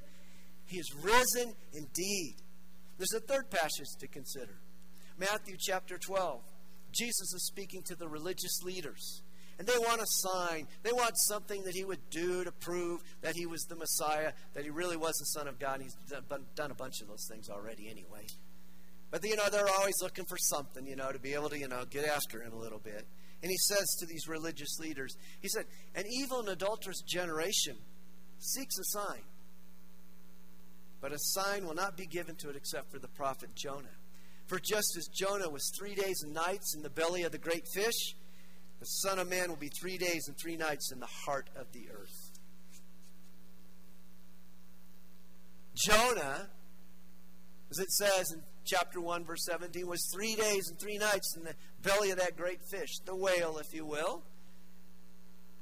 He 0.66 0.78
is 0.78 0.94
risen 1.02 1.54
indeed. 1.72 2.36
There's 2.98 3.14
a 3.16 3.20
third 3.20 3.50
passage 3.50 3.88
to 4.00 4.06
consider 4.06 4.60
Matthew 5.18 5.56
chapter 5.58 5.96
12. 5.96 6.42
Jesus 6.92 7.32
is 7.32 7.46
speaking 7.46 7.82
to 7.86 7.94
the 7.94 8.06
religious 8.06 8.60
leaders. 8.62 9.22
And 9.58 9.66
they 9.66 9.78
want 9.78 10.00
a 10.00 10.06
sign. 10.06 10.68
They 10.82 10.92
want 10.92 11.14
something 11.16 11.64
that 11.64 11.74
he 11.74 11.84
would 11.84 12.10
do 12.10 12.44
to 12.44 12.52
prove 12.52 13.00
that 13.22 13.34
he 13.34 13.46
was 13.46 13.62
the 13.62 13.76
Messiah, 13.76 14.32
that 14.54 14.62
he 14.62 14.70
really 14.70 14.96
was 14.96 15.14
the 15.14 15.40
Son 15.40 15.48
of 15.48 15.58
God. 15.58 15.80
He's 15.80 15.96
done 16.54 16.70
a 16.70 16.74
bunch 16.74 17.00
of 17.00 17.08
those 17.08 17.26
things 17.30 17.48
already 17.48 17.88
anyway. 17.88 18.26
But, 19.10 19.24
you 19.24 19.36
know, 19.36 19.48
they're 19.50 19.68
always 19.68 19.94
looking 20.02 20.26
for 20.28 20.36
something, 20.36 20.86
you 20.86 20.96
know, 20.96 21.10
to 21.10 21.18
be 21.18 21.32
able 21.34 21.48
to, 21.48 21.58
you 21.58 21.68
know, 21.68 21.84
get 21.88 22.04
after 22.04 22.42
him 22.42 22.52
a 22.52 22.58
little 22.58 22.78
bit. 22.78 23.06
And 23.42 23.50
he 23.50 23.56
says 23.56 23.86
to 24.00 24.06
these 24.06 24.28
religious 24.28 24.78
leaders, 24.78 25.16
he 25.40 25.48
said, 25.48 25.64
An 25.94 26.04
evil 26.10 26.40
and 26.40 26.48
adulterous 26.48 27.00
generation 27.02 27.76
seeks 28.38 28.76
a 28.78 28.84
sign. 28.84 29.22
But 31.00 31.12
a 31.12 31.18
sign 31.18 31.64
will 31.64 31.74
not 31.74 31.96
be 31.96 32.06
given 32.06 32.34
to 32.36 32.50
it 32.50 32.56
except 32.56 32.90
for 32.90 32.98
the 32.98 33.08
prophet 33.08 33.50
Jonah. 33.54 33.96
For 34.46 34.58
just 34.58 34.96
as 34.96 35.06
Jonah 35.08 35.48
was 35.48 35.70
three 35.78 35.94
days 35.94 36.22
and 36.22 36.34
nights 36.34 36.74
in 36.74 36.82
the 36.82 36.90
belly 36.90 37.22
of 37.22 37.32
the 37.32 37.38
great 37.38 37.66
fish, 37.72 38.14
the 38.80 38.86
Son 38.86 39.18
of 39.18 39.28
Man 39.28 39.48
will 39.48 39.56
be 39.56 39.70
three 39.80 39.98
days 39.98 40.26
and 40.26 40.36
three 40.36 40.56
nights 40.56 40.90
in 40.92 41.00
the 41.00 41.06
heart 41.06 41.50
of 41.56 41.70
the 41.72 41.88
earth. 41.90 42.30
Jonah, 45.74 46.48
as 47.70 47.78
it 47.78 47.90
says 47.92 48.32
in 48.32 48.42
chapter 48.68 49.00
1, 49.00 49.24
verse 49.24 49.44
17, 49.46 49.86
was 49.86 50.08
three 50.12 50.34
days 50.34 50.68
and 50.68 50.78
three 50.78 50.98
nights 50.98 51.34
in 51.36 51.44
the 51.44 51.54
belly 51.82 52.10
of 52.10 52.18
that 52.18 52.36
great 52.36 52.60
fish, 52.70 52.98
the 53.04 53.16
whale, 53.16 53.58
if 53.58 53.72
you 53.72 53.84
will. 53.84 54.22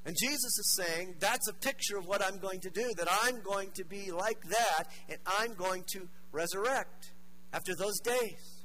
And 0.05 0.17
Jesus 0.17 0.59
is 0.59 0.77
saying, 0.77 1.17
that's 1.19 1.49
a 1.49 1.53
picture 1.53 1.97
of 1.97 2.07
what 2.07 2.23
I'm 2.25 2.39
going 2.39 2.61
to 2.61 2.71
do, 2.71 2.93
that 2.97 3.09
I'm 3.11 3.43
going 3.43 3.71
to 3.73 3.85
be 3.85 4.13
like 4.13 4.41
that, 4.51 4.85
and 5.09 5.19
I'm 5.27 5.55
going 5.55 5.85
to 5.95 6.09
resurrect 6.31 7.13
after 7.53 7.75
those 7.75 7.99
days. 8.01 8.65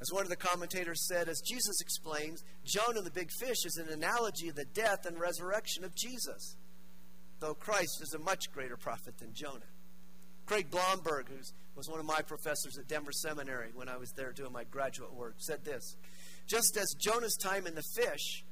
As 0.00 0.10
one 0.12 0.24
of 0.24 0.28
the 0.28 0.36
commentators 0.36 1.06
said, 1.06 1.28
as 1.28 1.40
Jesus 1.40 1.80
explains, 1.80 2.42
Jonah 2.64 3.02
the 3.02 3.10
big 3.10 3.30
fish 3.40 3.64
is 3.64 3.76
an 3.76 3.88
analogy 3.88 4.48
of 4.48 4.56
the 4.56 4.64
death 4.64 5.06
and 5.06 5.18
resurrection 5.18 5.84
of 5.84 5.94
Jesus, 5.94 6.56
though 7.38 7.54
Christ 7.54 8.02
is 8.02 8.12
a 8.12 8.18
much 8.18 8.50
greater 8.52 8.76
prophet 8.76 9.16
than 9.18 9.32
Jonah. 9.32 9.71
Craig 10.46 10.70
Blomberg, 10.70 11.28
who 11.28 11.36
was 11.74 11.88
one 11.88 12.00
of 12.00 12.06
my 12.06 12.20
professors 12.22 12.78
at 12.78 12.88
Denver 12.88 13.12
Seminary 13.12 13.70
when 13.74 13.88
I 13.88 13.96
was 13.96 14.12
there 14.12 14.32
doing 14.32 14.52
my 14.52 14.64
graduate 14.64 15.14
work, 15.14 15.34
said 15.38 15.64
this 15.64 15.96
Just 16.46 16.76
as 16.76 16.94
Jonah's 17.00 17.36
time 17.36 17.66
in 17.66 17.74
the 17.74 17.82
fish 17.94 18.44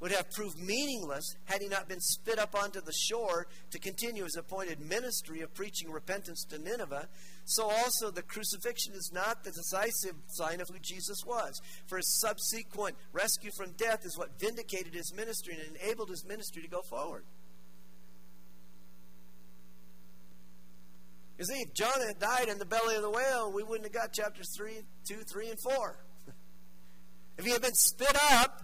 would 0.00 0.12
have 0.12 0.30
proved 0.32 0.58
meaningless 0.58 1.24
had 1.44 1.62
he 1.62 1.68
not 1.68 1.88
been 1.88 2.00
spit 2.00 2.38
up 2.38 2.54
onto 2.54 2.80
the 2.80 2.92
shore 2.92 3.46
to 3.70 3.78
continue 3.78 4.24
his 4.24 4.36
appointed 4.36 4.80
ministry 4.80 5.40
of 5.40 5.54
preaching 5.54 5.90
repentance 5.90 6.44
to 6.44 6.58
Nineveh, 6.58 7.08
so 7.44 7.70
also 7.70 8.10
the 8.10 8.22
crucifixion 8.22 8.92
is 8.92 9.10
not 9.14 9.44
the 9.44 9.50
decisive 9.50 10.16
sign 10.28 10.60
of 10.60 10.68
who 10.68 10.78
Jesus 10.80 11.18
was. 11.24 11.60
For 11.86 11.96
his 11.96 12.20
subsequent 12.20 12.96
rescue 13.12 13.50
from 13.56 13.72
death 13.72 14.00
is 14.04 14.18
what 14.18 14.38
vindicated 14.38 14.94
his 14.94 15.14
ministry 15.14 15.54
and 15.54 15.76
enabled 15.76 16.10
his 16.10 16.26
ministry 16.26 16.62
to 16.62 16.68
go 16.68 16.82
forward. 16.82 17.24
You 21.38 21.44
see, 21.44 21.62
if 21.62 21.74
Jonah 21.74 22.06
had 22.06 22.18
died 22.18 22.48
in 22.48 22.58
the 22.58 22.64
belly 22.64 22.94
of 22.94 23.02
the 23.02 23.10
whale, 23.10 23.52
we 23.52 23.62
wouldn't 23.62 23.84
have 23.84 23.92
got 23.92 24.12
chapters 24.12 24.48
3, 24.56 24.72
2, 25.08 25.16
3, 25.32 25.50
and 25.50 25.58
4. 25.60 26.04
if 27.38 27.44
he 27.44 27.50
had 27.50 27.62
been 27.62 27.74
spit 27.74 28.16
up, 28.32 28.62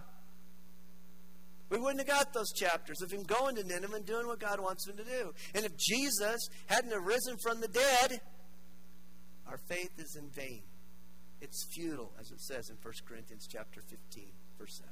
we 1.69 1.77
wouldn't 1.77 1.99
have 1.99 2.07
got 2.07 2.33
those 2.33 2.51
chapters 2.51 3.01
of 3.01 3.11
him 3.11 3.23
going 3.23 3.55
to 3.55 3.63
Nineveh 3.63 3.95
and 3.95 4.05
doing 4.05 4.27
what 4.27 4.39
God 4.39 4.59
wants 4.59 4.87
him 4.87 4.97
to 4.97 5.03
do. 5.03 5.33
And 5.55 5.65
if 5.65 5.77
Jesus 5.77 6.47
hadn't 6.67 6.93
arisen 6.93 7.37
from 7.41 7.61
the 7.61 7.67
dead, 7.69 8.21
our 9.47 9.57
faith 9.69 9.91
is 9.97 10.17
in 10.17 10.29
vain. 10.29 10.63
It's 11.41 11.65
futile, 11.73 12.13
as 12.19 12.31
it 12.31 12.39
says 12.41 12.69
in 12.69 12.77
1 12.81 12.93
Corinthians 13.07 13.47
chapter 13.49 13.81
15, 13.89 14.25
verse 14.59 14.79
7. 14.79 14.91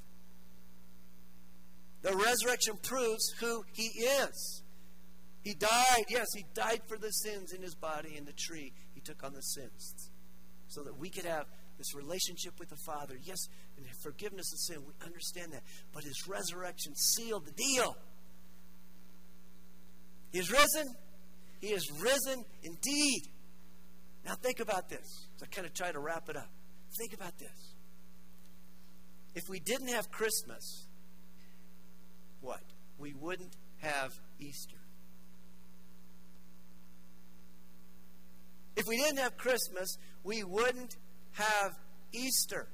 The 2.01 2.25
resurrection 2.25 2.75
proves 2.81 3.33
who 3.39 3.63
he 3.73 3.83
is. 3.83 4.63
He 5.43 5.54
died, 5.54 6.06
yes, 6.10 6.28
he 6.36 6.45
died 6.54 6.82
for 6.88 6.97
the 6.97 7.12
sins 7.12 7.54
in 7.54 7.62
his 7.62 7.75
body 7.75 8.17
in 8.17 8.25
the 8.25 8.34
tree. 8.34 8.73
He 8.93 9.02
took 9.02 9.23
on 9.23 9.34
the 9.34 9.41
sins 9.41 10.12
so 10.67 10.84
that 10.84 10.97
we 10.97 11.10
could 11.10 11.25
have 11.25 11.45
this 11.78 11.95
relationship 11.95 12.60
with 12.60 12.69
the 12.69 12.78
Father. 12.86 13.15
Yes, 13.23 13.38
and 13.78 13.86
forgiveness 14.04 14.52
of 14.54 14.60
sin. 14.60 14.86
We 14.86 14.93
understand 15.06 15.54
that. 15.54 15.63
But 15.93 16.04
his 16.04 16.28
resurrection 16.28 16.93
sealed 16.95 17.45
the 17.45 17.54
deal. 17.54 17.95
He 20.32 20.39
is 20.39 20.52
risen. 20.52 20.93
He 21.62 21.67
is 21.67 21.89
risen 21.99 22.43
indeed. 22.63 23.21
Now 24.25 24.36
think 24.36 24.60
about 24.60 24.89
this. 24.89 25.28
I 25.41 25.45
kind 25.47 25.65
of 25.65 25.73
try 25.73 25.91
to 25.91 25.99
wrap 25.99 26.30
it 26.30 26.36
up. 26.36 26.49
Think 26.97 27.13
about 27.13 27.38
this. 27.39 27.75
If 29.36 29.43
we 29.49 29.60
didn't 29.60 29.88
have 29.89 30.12
Christmas, 30.12 30.88
what? 32.41 32.62
We 32.97 33.13
wouldn't 33.13 33.56
have 33.78 34.13
Easter. 34.39 34.78
If 38.75 38.88
we 38.88 38.97
didn't 38.97 39.17
have 39.17 39.38
Christmas, 39.38 39.97
we 40.23 40.43
wouldn't 40.43 40.97
have 41.34 41.73
Easter. 42.13 42.67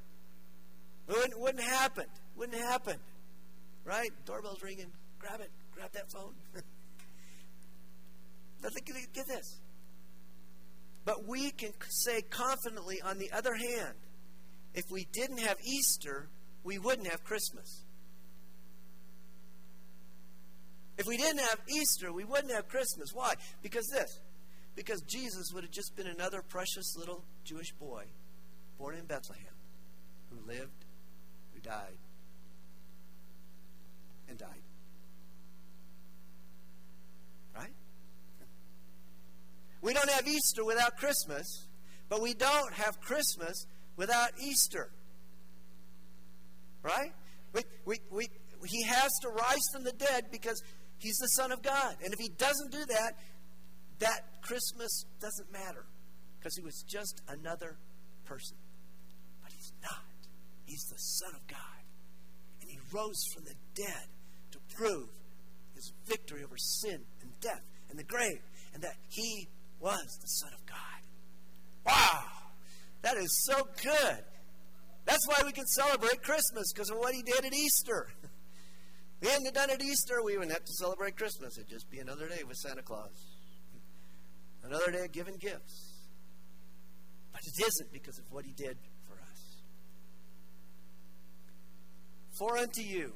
It 1.07 1.15
wouldn't, 1.15 1.39
wouldn't 1.39 1.63
happen. 1.63 2.05
Wouldn't 2.35 2.61
happen. 2.61 2.97
Right? 3.83 4.09
Doorbell's 4.25 4.61
ringing. 4.61 4.91
Grab 5.19 5.41
it. 5.41 5.51
Grab 5.73 5.91
that 5.93 6.11
phone. 6.11 6.33
but 8.61 8.71
get 8.85 9.27
this. 9.27 9.59
But 11.05 11.27
we 11.27 11.51
can 11.51 11.71
say 11.89 12.21
confidently, 12.23 12.99
on 13.01 13.19
the 13.19 13.31
other 13.31 13.53
hand, 13.53 13.93
if 14.73 14.85
we 14.91 15.07
didn't 15.13 15.39
have 15.39 15.57
Easter, 15.63 16.29
we 16.63 16.79
wouldn't 16.79 17.07
have 17.07 17.23
Christmas. 17.23 17.83
If 20.97 21.05
we 21.05 21.17
didn't 21.17 21.41
have 21.41 21.59
Easter, 21.67 22.11
we 22.11 22.23
wouldn't 22.23 22.51
have 22.51 22.67
Christmas. 22.67 23.09
Why? 23.13 23.33
Because 23.61 23.87
this 23.93 24.19
Because 24.75 25.01
Jesus 25.01 25.51
would 25.53 25.63
have 25.63 25.71
just 25.71 25.95
been 25.95 26.07
another 26.07 26.41
precious 26.41 26.95
little 26.97 27.23
Jewish 27.43 27.71
boy 27.73 28.03
born 28.77 28.95
in 28.95 29.05
Bethlehem 29.05 29.53
who 30.29 30.45
lived, 30.47 30.85
who 31.53 31.61
died, 31.61 31.97
and 34.27 34.37
died. 34.37 34.49
Right? 37.55 37.73
We 39.81 39.93
don't 39.93 40.09
have 40.09 40.27
Easter 40.27 40.65
without 40.65 40.97
Christmas, 40.97 41.67
but 42.09 42.21
we 42.21 42.33
don't 42.33 42.73
have 42.73 42.99
Christmas 42.99 43.65
without 43.95 44.31
Easter. 44.43 44.89
Right? 46.83 47.13
We, 47.53 47.61
we, 47.85 47.99
we, 48.11 48.27
he 48.65 48.83
has 48.83 49.11
to 49.21 49.29
rise 49.29 49.61
from 49.73 49.83
the 49.83 49.93
dead 49.93 50.25
because 50.31 50.61
he's 50.97 51.17
the 51.17 51.27
Son 51.27 51.51
of 51.51 51.61
God. 51.61 51.95
And 52.03 52.13
if 52.13 52.19
he 52.19 52.29
doesn't 52.29 52.71
do 52.71 52.85
that, 52.85 53.13
that 53.99 54.41
Christmas 54.41 55.05
doesn't 55.21 55.51
matter 55.51 55.85
because 56.37 56.55
he 56.55 56.63
was 56.63 56.83
just 56.87 57.21
another 57.27 57.77
person. 58.25 58.57
But 59.41 59.51
he's 59.53 59.73
not. 59.81 60.03
He's 60.65 60.85
the 60.89 60.97
Son 60.97 61.31
of 61.35 61.47
God. 61.47 61.59
And 62.61 62.69
he 62.69 62.79
rose 62.91 63.23
from 63.33 63.45
the 63.45 63.55
dead 63.73 64.07
to 64.51 64.59
prove 64.75 65.09
his 65.75 65.91
victory 66.07 66.43
over 66.43 66.57
sin 66.57 67.01
and 67.21 67.39
death 67.39 67.61
and 67.89 67.99
the 67.99 68.03
grave, 68.03 68.41
and 68.73 68.83
that 68.83 68.95
he 69.09 69.47
was 69.79 70.17
the 70.21 70.27
Son 70.27 70.51
of 70.53 70.65
God. 70.65 70.75
Wow! 71.85 72.23
That 73.01 73.17
is 73.17 73.45
so 73.45 73.67
good. 73.83 74.23
That's 75.05 75.27
why 75.27 75.43
we 75.45 75.51
can 75.51 75.67
celebrate 75.67 76.23
Christmas, 76.23 76.71
because 76.73 76.89
of 76.89 76.97
what 76.97 77.13
he 77.13 77.21
did 77.21 77.45
at 77.45 77.53
Easter. 77.53 78.09
we 79.21 79.27
hadn't 79.27 79.53
done 79.53 79.69
it 79.69 79.73
at 79.73 79.83
Easter, 79.83 80.23
we 80.23 80.37
wouldn't 80.37 80.53
have 80.53 80.65
to 80.65 80.73
celebrate 80.73 81.15
Christmas. 81.15 81.57
It'd 81.57 81.69
just 81.69 81.89
be 81.91 81.99
another 81.99 82.27
day 82.27 82.41
with 82.47 82.57
Santa 82.57 82.81
Claus. 82.81 83.34
Another 84.65 84.91
day 84.91 85.05
of 85.05 85.11
giving 85.11 85.37
gifts. 85.37 85.93
But 87.31 87.41
it 87.45 87.65
isn't 87.67 87.93
because 87.93 88.17
of 88.17 88.25
what 88.31 88.45
he 88.45 88.51
did 88.51 88.77
for 89.07 89.13
us. 89.13 89.61
For 92.39 92.57
unto 92.57 92.81
you 92.81 93.13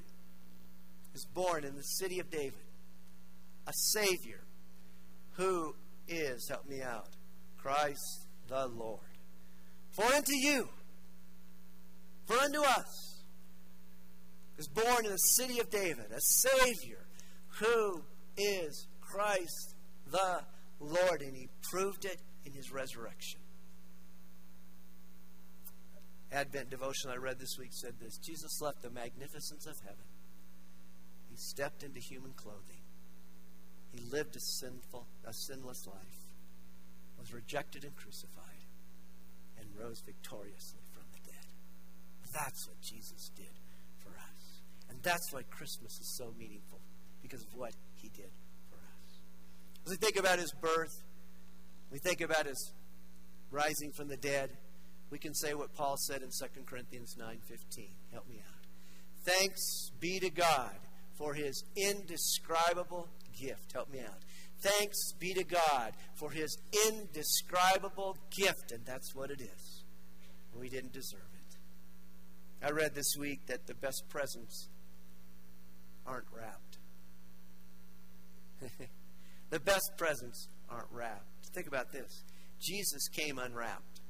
is 1.14 1.26
born 1.34 1.64
in 1.64 1.76
the 1.76 1.82
city 1.82 2.20
of 2.20 2.30
David 2.30 2.54
a 3.68 3.74
Savior 3.74 4.42
who 5.34 5.74
is, 6.08 6.48
help 6.50 6.68
me 6.68 6.82
out, 6.82 7.10
Christ 7.58 8.28
the 8.48 8.68
Lord. 8.68 9.00
For 9.92 10.06
unto 10.06 10.34
you, 10.36 10.68
for 12.26 12.38
unto 12.38 12.62
us, 12.62 13.24
is 14.58 14.68
born 14.68 15.06
in 15.06 15.12
the 15.12 15.18
city 15.18 15.60
of 15.60 15.70
David 15.70 16.12
a 16.12 16.20
Savior 16.20 17.06
who 17.60 18.04
is 18.38 18.88
Christ 19.02 19.76
the 20.12 20.42
Lord. 20.80 21.22
And 21.22 21.36
he 21.36 21.50
proved 21.72 22.06
it 22.06 22.20
in 22.46 22.54
his 22.54 22.72
resurrection. 22.72 23.40
Advent 26.32 26.70
devotion 26.70 27.10
I 27.10 27.16
read 27.16 27.40
this 27.40 27.58
week 27.58 27.72
said 27.72 27.94
this 28.00 28.18
Jesus 28.18 28.62
left 28.62 28.82
the 28.82 28.90
magnificence 28.90 29.66
of 29.66 29.76
heaven. 29.82 30.06
He 31.30 31.36
stepped 31.38 31.84
into 31.84 32.00
human 32.00 32.34
clothing. 32.34 32.84
He 33.92 34.00
lived 34.12 34.36
a 34.36 34.40
sinful, 34.40 35.08
a 35.26 35.34
sinless 35.34 35.88
life, 35.88 36.20
was 37.18 37.34
rejected 37.34 37.84
and 37.84 37.96
crucified, 37.96 38.62
and 39.58 39.68
rose 39.80 40.02
victoriously 40.06 40.82
from 40.94 41.06
the 41.12 41.32
dead. 41.32 41.50
That's 42.32 42.68
what 42.68 42.80
Jesus 42.82 43.32
did 43.36 43.50
for 44.04 44.10
us. 44.10 44.62
And 44.90 45.02
that's 45.02 45.34
why 45.34 45.42
Christmas 45.50 45.94
is 46.00 46.16
so 46.18 46.32
meaningful, 46.38 46.80
because 47.24 47.42
of 47.42 47.56
what 47.56 47.74
he 47.96 48.10
did. 48.10 48.30
As 49.90 49.98
we 49.98 50.06
think 50.06 50.18
about 50.18 50.38
his 50.38 50.54
birth, 50.62 51.02
we 51.90 51.98
think 51.98 52.22
about 52.22 52.46
his 52.46 52.74
rising 53.50 53.92
from 53.92 54.08
the 54.08 54.18
dead, 54.18 54.52
we 55.10 55.18
can 55.18 55.34
say 55.34 55.56
what 55.56 55.74
Paul 55.74 55.96
said 55.98 56.22
in 56.22 56.30
2 56.30 56.68
Corinthians 56.68 57.16
9:15. 57.18 57.96
Help 58.12 58.28
me 58.28 58.40
out. 58.40 58.68
Thanks 59.26 59.90
be 60.00 60.20
to 60.20 60.30
God 60.30 60.78
for 61.18 61.34
his 61.34 61.64
indescribable 61.76 63.10
gift. 63.36 63.72
Help 63.74 63.90
me 63.90 64.02
out. 64.02 64.24
Thanks 64.62 65.14
be 65.14 65.34
to 65.34 65.44
God 65.44 65.96
for 66.14 66.30
his 66.30 66.56
indescribable 66.86 68.16
gift, 68.30 68.72
and 68.72 68.86
that's 68.86 69.16
what 69.16 69.32
it 69.32 69.42
is. 69.42 69.84
We 70.54 70.70
didn't 70.70 70.94
deserve 70.94 71.32
it. 71.34 71.58
I 72.64 72.70
read 72.70 72.94
this 72.94 73.16
week 73.18 73.48
that 73.48 73.66
the 73.66 73.74
best 73.74 74.08
presents 74.08 74.70
aren't 76.06 76.28
wrapped. 76.32 76.78
the 79.50 79.60
best 79.60 79.92
presents 79.98 80.48
aren't 80.70 80.92
wrapped. 80.92 81.48
Think 81.54 81.68
about 81.68 81.92
this 81.92 82.24
Jesus 82.60 83.08
came 83.08 83.40
unwrapped, 83.40 84.02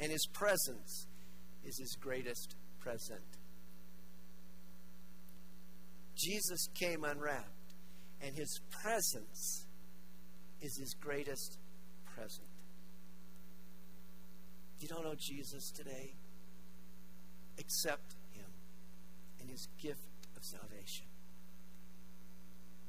and 0.00 0.10
his 0.10 0.26
presence 0.32 1.06
is 1.64 1.78
his 1.78 1.96
greatest 2.00 2.56
present. 2.80 3.20
Jesus 6.16 6.68
came 6.74 7.04
unwrapped, 7.04 7.74
and 8.20 8.34
his 8.34 8.60
presence 8.82 9.66
is 10.60 10.76
his 10.78 10.94
greatest 10.94 11.58
present. 12.04 12.48
You 14.80 14.88
don't 14.88 15.04
know 15.04 15.14
Jesus 15.18 15.70
today, 15.70 16.14
accept 17.58 18.14
him 18.32 18.46
and 19.40 19.50
his 19.50 19.68
gift 19.80 20.26
of 20.36 20.44
salvation. 20.44 21.06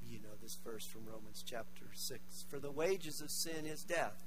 You 0.10 0.19
know 0.22 0.36
this 0.41 0.58
verse 0.65 0.86
from 0.88 1.06
Romans 1.06 1.43
chapter 1.45 1.86
6. 1.93 2.45
For 2.50 2.60
the 2.60 2.72
wages 2.72 3.22
of 3.22 3.30
sin 3.30 3.67
is 3.67 3.84
death. 3.84 4.17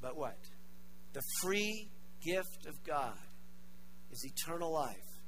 But 0.00 0.16
what? 0.16 0.38
The 1.12 1.20
free 1.42 1.90
gift 2.24 2.64
of 2.66 2.82
God 2.84 3.18
is 4.10 4.24
eternal 4.24 4.72
life 4.72 5.20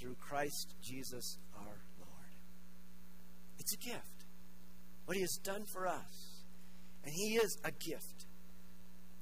through 0.00 0.16
Christ 0.16 0.74
Jesus 0.82 1.38
our 1.56 1.78
Lord. 2.00 2.34
It's 3.60 3.74
a 3.74 3.78
gift. 3.78 4.24
What 5.04 5.16
He 5.16 5.20
has 5.22 5.38
done 5.44 5.64
for 5.72 5.86
us. 5.86 6.42
And 7.04 7.12
He 7.14 7.36
is 7.36 7.56
a 7.64 7.70
gift. 7.70 8.26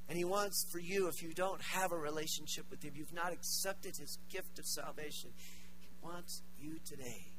And 0.08 0.16
He 0.16 0.24
wants 0.24 0.64
for 0.72 0.78
you, 0.78 1.08
if 1.08 1.22
you 1.22 1.34
don't 1.34 1.60
have 1.60 1.92
a 1.92 1.98
relationship 1.98 2.64
with 2.70 2.82
Him, 2.82 2.94
you've 2.94 3.12
not 3.12 3.34
accepted 3.34 3.94
His 3.98 4.18
gift 4.32 4.58
of 4.58 4.64
salvation, 4.64 5.32
He 5.80 5.88
wants 6.02 6.40
you 6.58 6.78
today 6.86 7.26
to 7.28 7.33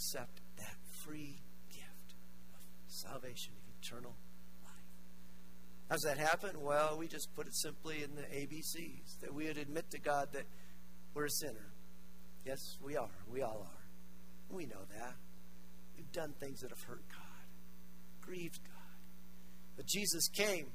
accept 0.00 0.40
that 0.56 0.76
free 1.04 1.42
gift 1.68 2.14
of 2.54 2.60
salvation, 2.86 3.52
of 3.52 3.74
eternal 3.82 4.16
life. 4.64 4.72
How 5.90 5.96
does 5.96 6.02
that 6.04 6.16
happen? 6.16 6.62
Well, 6.62 6.96
we 6.98 7.06
just 7.06 7.28
put 7.36 7.46
it 7.46 7.54
simply 7.54 8.02
in 8.02 8.14
the 8.14 8.22
ABCs 8.22 9.20
that 9.20 9.34
we 9.34 9.46
would 9.46 9.58
admit 9.58 9.90
to 9.90 9.98
God 9.98 10.28
that 10.32 10.44
we're 11.12 11.26
a 11.26 11.30
sinner. 11.30 11.72
Yes, 12.46 12.78
we 12.82 12.96
are. 12.96 13.10
We 13.30 13.42
all 13.42 13.66
are. 13.68 13.84
We 14.48 14.64
know 14.64 14.84
that. 14.96 15.16
We've 15.96 16.10
done 16.12 16.32
things 16.40 16.60
that 16.60 16.70
have 16.70 16.82
hurt 16.82 17.02
God, 17.10 18.22
grieved 18.22 18.58
God. 18.64 18.96
But 19.76 19.86
Jesus 19.86 20.28
came 20.28 20.66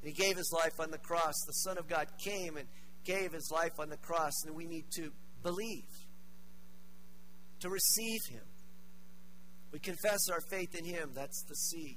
and 0.00 0.04
He 0.04 0.12
gave 0.12 0.36
His 0.36 0.50
life 0.50 0.80
on 0.80 0.90
the 0.90 0.98
cross. 0.98 1.34
The 1.46 1.52
Son 1.52 1.76
of 1.76 1.88
God 1.88 2.06
came 2.24 2.56
and 2.56 2.66
gave 3.04 3.32
His 3.32 3.50
life 3.52 3.78
on 3.78 3.90
the 3.90 3.98
cross, 3.98 4.32
and 4.46 4.56
we 4.56 4.64
need 4.64 4.86
to 4.96 5.12
believe, 5.42 5.90
to 7.60 7.68
receive 7.68 8.20
Him. 8.30 8.42
We 9.72 9.78
confess 9.78 10.28
our 10.30 10.40
faith 10.50 10.74
in 10.74 10.84
Him. 10.84 11.10
That's 11.14 11.42
the 11.48 11.54
C. 11.54 11.96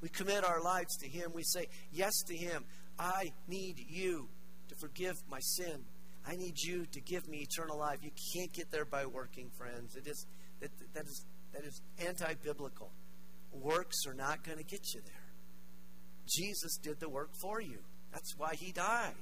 We 0.00 0.08
commit 0.08 0.44
our 0.44 0.62
lives 0.62 0.96
to 0.98 1.08
Him. 1.08 1.32
We 1.34 1.42
say 1.42 1.66
yes 1.92 2.12
to 2.28 2.36
Him. 2.36 2.64
I 2.98 3.32
need 3.48 3.76
you 3.88 4.28
to 4.68 4.74
forgive 4.76 5.16
my 5.28 5.40
sin. 5.40 5.84
I 6.26 6.36
need 6.36 6.58
you 6.58 6.86
to 6.86 7.00
give 7.00 7.28
me 7.28 7.38
eternal 7.38 7.78
life. 7.78 7.98
You 8.02 8.10
can't 8.34 8.52
get 8.52 8.70
there 8.70 8.84
by 8.84 9.06
working, 9.06 9.50
friends. 9.56 9.96
It 9.96 10.06
is 10.06 10.26
that, 10.60 10.70
that 10.94 11.04
is 11.04 11.24
that 11.52 11.64
is 11.64 11.80
anti-biblical. 12.06 12.90
Works 13.52 14.06
are 14.06 14.14
not 14.14 14.44
going 14.44 14.58
to 14.58 14.64
get 14.64 14.94
you 14.94 15.00
there. 15.04 15.14
Jesus 16.28 16.76
did 16.82 17.00
the 17.00 17.08
work 17.08 17.30
for 17.40 17.60
you. 17.60 17.78
That's 18.12 18.34
why 18.36 18.54
he 18.54 18.72
died. 18.72 19.14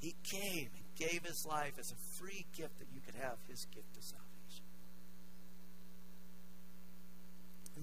He 0.00 0.14
came 0.22 0.68
and 0.74 0.94
gave 0.96 1.24
his 1.24 1.46
life 1.48 1.74
as 1.78 1.92
a 1.92 2.18
free 2.18 2.44
gift 2.56 2.78
that 2.78 2.88
you 2.92 3.00
could 3.00 3.14
have 3.14 3.36
his 3.48 3.64
gift 3.74 3.96
of 3.96 4.02
salvation. 4.02 4.23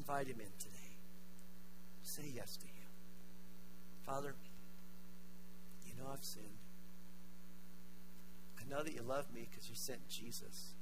Invite 0.01 0.27
him 0.27 0.39
in 0.39 0.51
today. 0.57 0.93
Say 2.01 2.23
yes 2.33 2.57
to 2.57 2.65
him. 2.65 2.89
Father, 4.03 4.33
you 5.85 5.93
know 6.01 6.09
I've 6.11 6.23
sinned 6.23 6.57
I 8.59 8.69
know 8.69 8.83
that 8.83 8.93
you 8.93 9.01
love 9.01 9.25
me 9.33 9.47
because 9.49 9.69
you 9.69 9.75
sent 9.75 10.07
Jesus. 10.09 10.73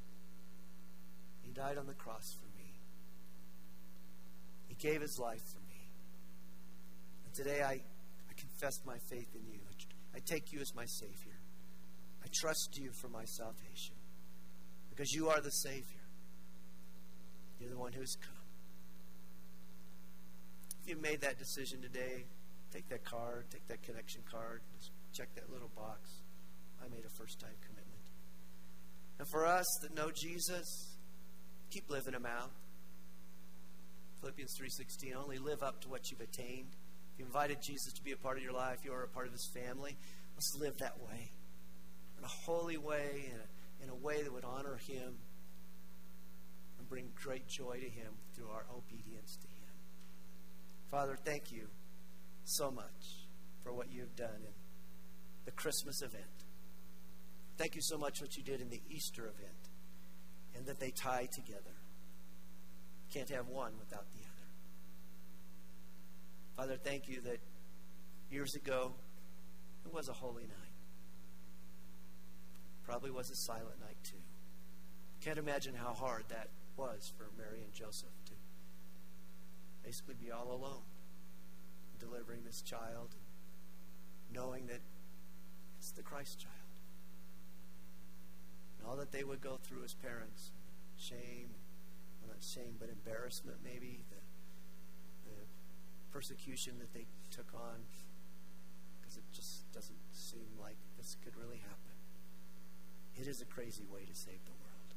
He 1.44 1.52
died 1.52 1.78
on 1.78 1.88
the 1.88 1.94
cross 1.94 2.36
for 2.40 2.46
me. 2.58 2.72
He 4.68 4.76
gave 4.76 5.02
his 5.02 5.18
life 5.20 5.42
for 5.52 5.60
me. 5.68 5.82
And 7.26 7.34
today 7.34 7.62
I, 7.62 7.74
I 7.74 8.34
confess 8.38 8.80
my 8.86 8.98
faith 9.10 9.36
in 9.36 9.42
you. 9.52 9.60
I 10.16 10.20
take 10.26 10.52
you 10.52 10.60
as 10.60 10.74
my 10.76 10.86
Savior. 10.86 11.38
I 12.24 12.28
trust 12.34 12.78
you 12.78 12.92
for 13.02 13.10
my 13.10 13.26
salvation 13.26 13.96
because 14.90 15.12
you 15.12 15.30
are 15.30 15.42
the 15.42 15.52
Savior. 15.52 16.04
You're 17.60 17.70
the 17.70 17.78
one 17.78 17.94
who's 17.94 18.16
come. 18.16 18.39
You 20.90 20.98
made 20.98 21.22
that 21.22 21.38
decision 21.38 21.82
today, 21.82 22.26
take 22.74 22.90
that 22.90 23.06
card, 23.06 23.46
take 23.52 23.68
that 23.68 23.84
connection 23.84 24.22
card, 24.30 24.62
just 24.76 24.92
check 25.14 25.34
that 25.36 25.52
little 25.52 25.70
box. 25.76 26.10
I 26.84 26.90
made 26.90 27.06
a 27.06 27.10
first 27.10 27.40
time 27.40 27.54
commitment. 27.62 28.02
And 29.20 29.28
for 29.30 29.46
us 29.46 29.66
that 29.84 29.94
know 29.96 30.12
Jesus, 30.12 30.98
keep 31.70 31.90
living 31.90 32.14
him 32.14 32.26
out. 32.26 32.52
Philippians 34.22 34.56
3:16 34.58 35.14
only 35.16 35.38
live 35.38 35.62
up 35.62 35.82
to 35.82 35.90
what 35.90 36.10
you've 36.10 36.22
attained. 36.22 36.76
If 37.14 37.20
you 37.20 37.26
invited 37.26 37.62
Jesus 37.62 37.94
to 37.94 38.04
be 38.04 38.12
a 38.12 38.18
part 38.18 38.38
of 38.38 38.44
your 38.44 38.54
life, 38.54 38.80
you 38.84 38.94
are 38.94 39.04
a 39.04 39.08
part 39.08 39.28
of 39.28 39.34
his 39.34 39.48
family. 39.54 39.98
Let's 40.36 40.56
live 40.58 40.78
that 40.80 41.00
way. 41.00 41.32
In 42.18 42.24
a 42.24 42.28
holy 42.28 42.78
way, 42.78 43.30
in 43.32 43.40
a, 43.40 43.84
in 43.84 43.90
a 43.90 43.96
way 43.96 44.24
that 44.24 44.32
would 44.32 44.44
honor 44.44 44.78
him 44.78 45.20
and 46.78 46.90
bring 46.90 47.12
great 47.16 47.48
joy 47.48 47.80
to 47.80 47.90
him 47.90 48.14
through 48.36 48.50
our 48.50 48.66
obedience 48.74 49.38
to. 49.42 49.49
Father, 50.92 51.16
thank 51.24 51.52
you 51.52 51.68
so 52.46 52.72
much 52.72 53.28
for 53.64 53.72
what 53.72 53.92
you've 53.92 54.16
done 54.16 54.42
in 54.42 54.54
the 55.46 55.52
Christmas 55.52 56.02
event. 56.02 56.24
Thank 57.58 57.76
you 57.76 57.82
so 57.82 57.98
much 57.98 58.22
what 58.22 58.36
you 58.38 58.44
did 58.44 58.62
in 58.62 58.70
the 58.70 58.82
Easter 58.90 59.24
event 59.24 59.70
and 60.56 60.66
that 60.66 60.80
they 60.80 60.90
tie 60.90 61.28
together. 61.32 61.76
Can't 63.14 63.30
have 63.30 63.48
one 63.48 63.74
without 63.80 64.06
the 64.14 64.20
other. 64.20 64.30
Father, 66.56 66.78
thank 66.84 67.08
you 67.08 67.22
that 67.22 67.40
years 68.32 68.56
ago 68.56 68.94
it 69.86 69.94
was 69.94 70.10
a 70.10 70.14
holy 70.14 70.44
night. 70.44 70.54
Probably 72.84 73.12
was 73.12 73.30
a 73.30 73.36
silent 73.36 73.80
night 73.80 73.98
too. 74.04 74.18
Can't 75.22 75.38
imagine 75.38 75.76
how 75.76 75.94
hard 75.94 76.24
that 76.30 76.50
was 76.78 77.12
for 77.18 77.28
Mary 77.38 77.62
and 77.64 77.74
Joseph 77.74 78.10
basically 79.90 80.14
be 80.24 80.30
all 80.32 80.52
alone, 80.52 80.86
delivering 81.98 82.42
this 82.46 82.62
child, 82.62 83.16
knowing 84.32 84.68
that 84.68 84.82
it's 85.80 85.90
the 85.94 86.04
Christ 86.04 86.40
child. 86.40 86.54
And 88.78 88.88
all 88.88 88.96
that 88.98 89.12
they 89.12 89.24
would 89.24 89.42
go 89.42 89.58
through 89.64 89.84
as 89.84 89.96
parents 89.96 90.52
shame, 90.96 91.50
well, 92.22 92.30
not 92.30 92.44
shame, 92.44 92.76
but 92.80 92.90
embarrassment, 92.90 93.58
maybe, 93.64 94.04
the, 94.12 95.32
the 95.32 95.38
persecution 96.12 96.78
that 96.78 96.94
they 96.94 97.08
took 97.32 97.52
on, 97.56 97.82
because 99.02 99.18
it 99.18 99.24
just 99.34 99.74
doesn't 99.74 99.98
seem 100.12 100.50
like 100.62 100.78
this 100.98 101.18
could 101.24 101.36
really 101.36 101.58
happen. 101.58 101.98
It 103.20 103.28
is 103.28 103.42
a 103.42 103.46
crazy 103.46 103.88
way 103.92 104.02
to 104.06 104.14
save 104.14 104.46
the 104.46 104.52
world. 104.52 104.94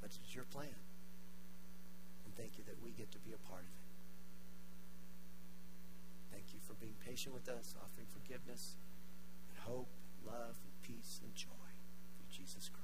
But 0.00 0.10
it's 0.20 0.34
your 0.34 0.46
plan. 0.46 0.83
And 2.34 2.42
thank 2.42 2.58
you 2.58 2.64
that 2.64 2.82
we 2.82 2.90
get 2.90 3.12
to 3.12 3.18
be 3.18 3.32
a 3.32 3.38
part 3.48 3.62
of 3.62 3.68
it. 3.68 3.84
Thank 6.32 6.52
you 6.52 6.58
for 6.66 6.74
being 6.74 6.94
patient 7.04 7.32
with 7.34 7.48
us, 7.48 7.74
offering 7.78 8.06
forgiveness 8.10 8.74
and 9.48 9.58
hope, 9.58 9.88
love, 10.26 10.58
and 10.64 10.82
peace 10.82 11.20
and 11.22 11.32
joy 11.34 11.70
through 12.16 12.26
Jesus 12.30 12.68
Christ. 12.68 12.83